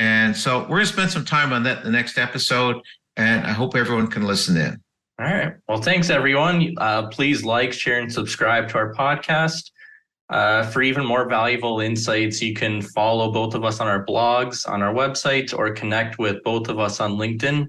And 0.01 0.37
so 0.37 0.63
we're 0.63 0.79
going 0.79 0.87
to 0.87 0.93
spend 0.93 1.11
some 1.13 1.25
time 1.25 1.53
on 1.53 1.63
that 1.63 1.79
in 1.79 1.85
the 1.85 1.91
next 1.93 2.19
episode. 2.19 2.83
And 3.17 3.47
I 3.47 3.53
hope 3.53 3.77
everyone 3.77 4.09
can 4.09 4.25
listen 4.25 4.57
in. 4.57 4.81
All 5.19 5.27
right. 5.27 5.55
Well, 5.67 5.81
thanks 5.81 6.11
everyone. 6.11 6.75
Uh, 6.77 7.07
please 7.09 7.43
like, 7.43 7.73
share, 7.73 8.01
and 8.01 8.13
subscribe 8.13 8.69
to 8.69 8.79
our 8.79 8.93
podcast. 8.95 9.71
Uh, 10.29 10.65
for 10.67 10.83
even 10.83 11.07
more 11.07 11.29
valuable 11.29 11.81
insights, 11.81 12.43
you 12.43 12.53
can 12.53 12.83
follow 12.83 13.31
both 13.31 13.55
of 13.55 13.65
us 13.65 13.81
on 13.81 13.87
our 13.87 14.05
blogs, 14.05 14.69
on 14.69 14.83
our 14.83 14.93
website, 14.93 15.57
or 15.57 15.71
connect 15.71 16.19
with 16.19 16.43
both 16.43 16.69
of 16.69 16.79
us 16.79 17.01
on 17.01 17.13
LinkedIn. 17.13 17.69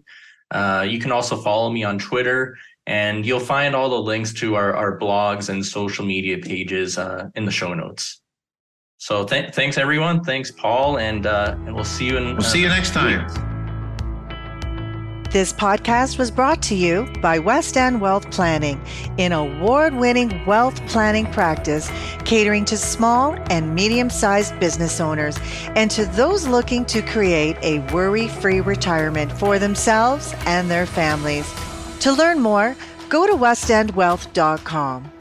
Uh, 0.52 0.86
you 0.88 1.00
can 1.00 1.12
also 1.12 1.38
follow 1.38 1.70
me 1.70 1.84
on 1.84 2.00
Twitter, 2.00 2.58
and 2.88 3.26
you'll 3.26 3.40
find 3.40 3.76
all 3.76 3.90
the 3.90 4.02
links 4.02 4.34
to 4.34 4.56
our, 4.56 4.74
our 4.76 4.98
blogs 5.00 5.50
and 5.50 5.66
social 5.66 6.06
media 6.06 6.38
pages 6.38 6.98
uh, 6.98 7.30
in 7.36 7.46
the 7.46 7.52
show 7.52 7.74
notes. 7.74 8.22
So 8.98 9.24
th- 9.24 9.54
thanks 9.54 9.78
everyone. 9.78 10.24
Thanks 10.24 10.50
Paul, 10.50 10.98
and 10.98 11.28
uh, 11.28 11.56
and 11.66 11.76
we'll 11.76 11.84
see 11.84 12.08
you 12.08 12.18
in. 12.18 12.34
We'll 12.34 12.42
see 12.42 12.62
you 12.62 12.70
next 12.70 12.94
time. 12.94 13.47
This 15.32 15.52
podcast 15.52 16.18
was 16.18 16.32
brought 16.32 16.62
to 16.64 16.76
you 16.76 17.06
by 17.22 17.38
West 17.38 17.76
End 17.76 18.00
Wealth 18.00 18.32
Planning, 18.32 18.82
an 19.20 19.34
award 19.34 19.94
winning 19.94 20.46
wealth 20.46 20.80
planning 20.88 21.26
practice 21.34 21.92
catering 22.24 22.64
to 22.64 22.78
small 22.78 23.38
and 23.50 23.76
medium 23.76 24.10
sized 24.10 24.58
business 24.58 25.02
owners 25.02 25.38
and 25.76 25.92
to 25.92 26.06
those 26.06 26.48
looking 26.48 26.86
to 26.86 27.02
create 27.02 27.58
a 27.62 27.80
worry 27.94 28.30
free 28.30 28.62
retirement 28.62 29.30
for 29.34 29.60
themselves 29.60 30.34
and 30.46 30.72
their 30.72 30.86
families. 30.86 31.54
To 32.00 32.14
learn 32.14 32.40
more, 32.40 32.78
go 33.10 33.28
to 33.28 33.34
westendwealth.com. 33.34 35.12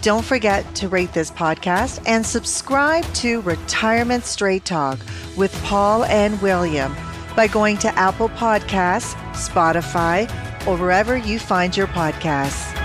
Don't 0.00 0.24
forget 0.24 0.74
to 0.74 0.88
rate 0.88 1.12
this 1.12 1.30
podcast 1.30 2.02
and 2.04 2.26
subscribe 2.26 3.04
to 3.14 3.42
Retirement 3.42 4.24
Straight 4.24 4.64
Talk 4.64 4.98
with 5.36 5.54
Paul 5.62 6.02
and 6.06 6.42
William 6.42 6.96
by 7.34 7.46
going 7.46 7.76
to 7.78 7.88
Apple 7.98 8.28
Podcasts, 8.30 9.14
Spotify, 9.32 10.28
or 10.66 10.76
wherever 10.76 11.16
you 11.16 11.38
find 11.38 11.76
your 11.76 11.86
podcasts. 11.88 12.81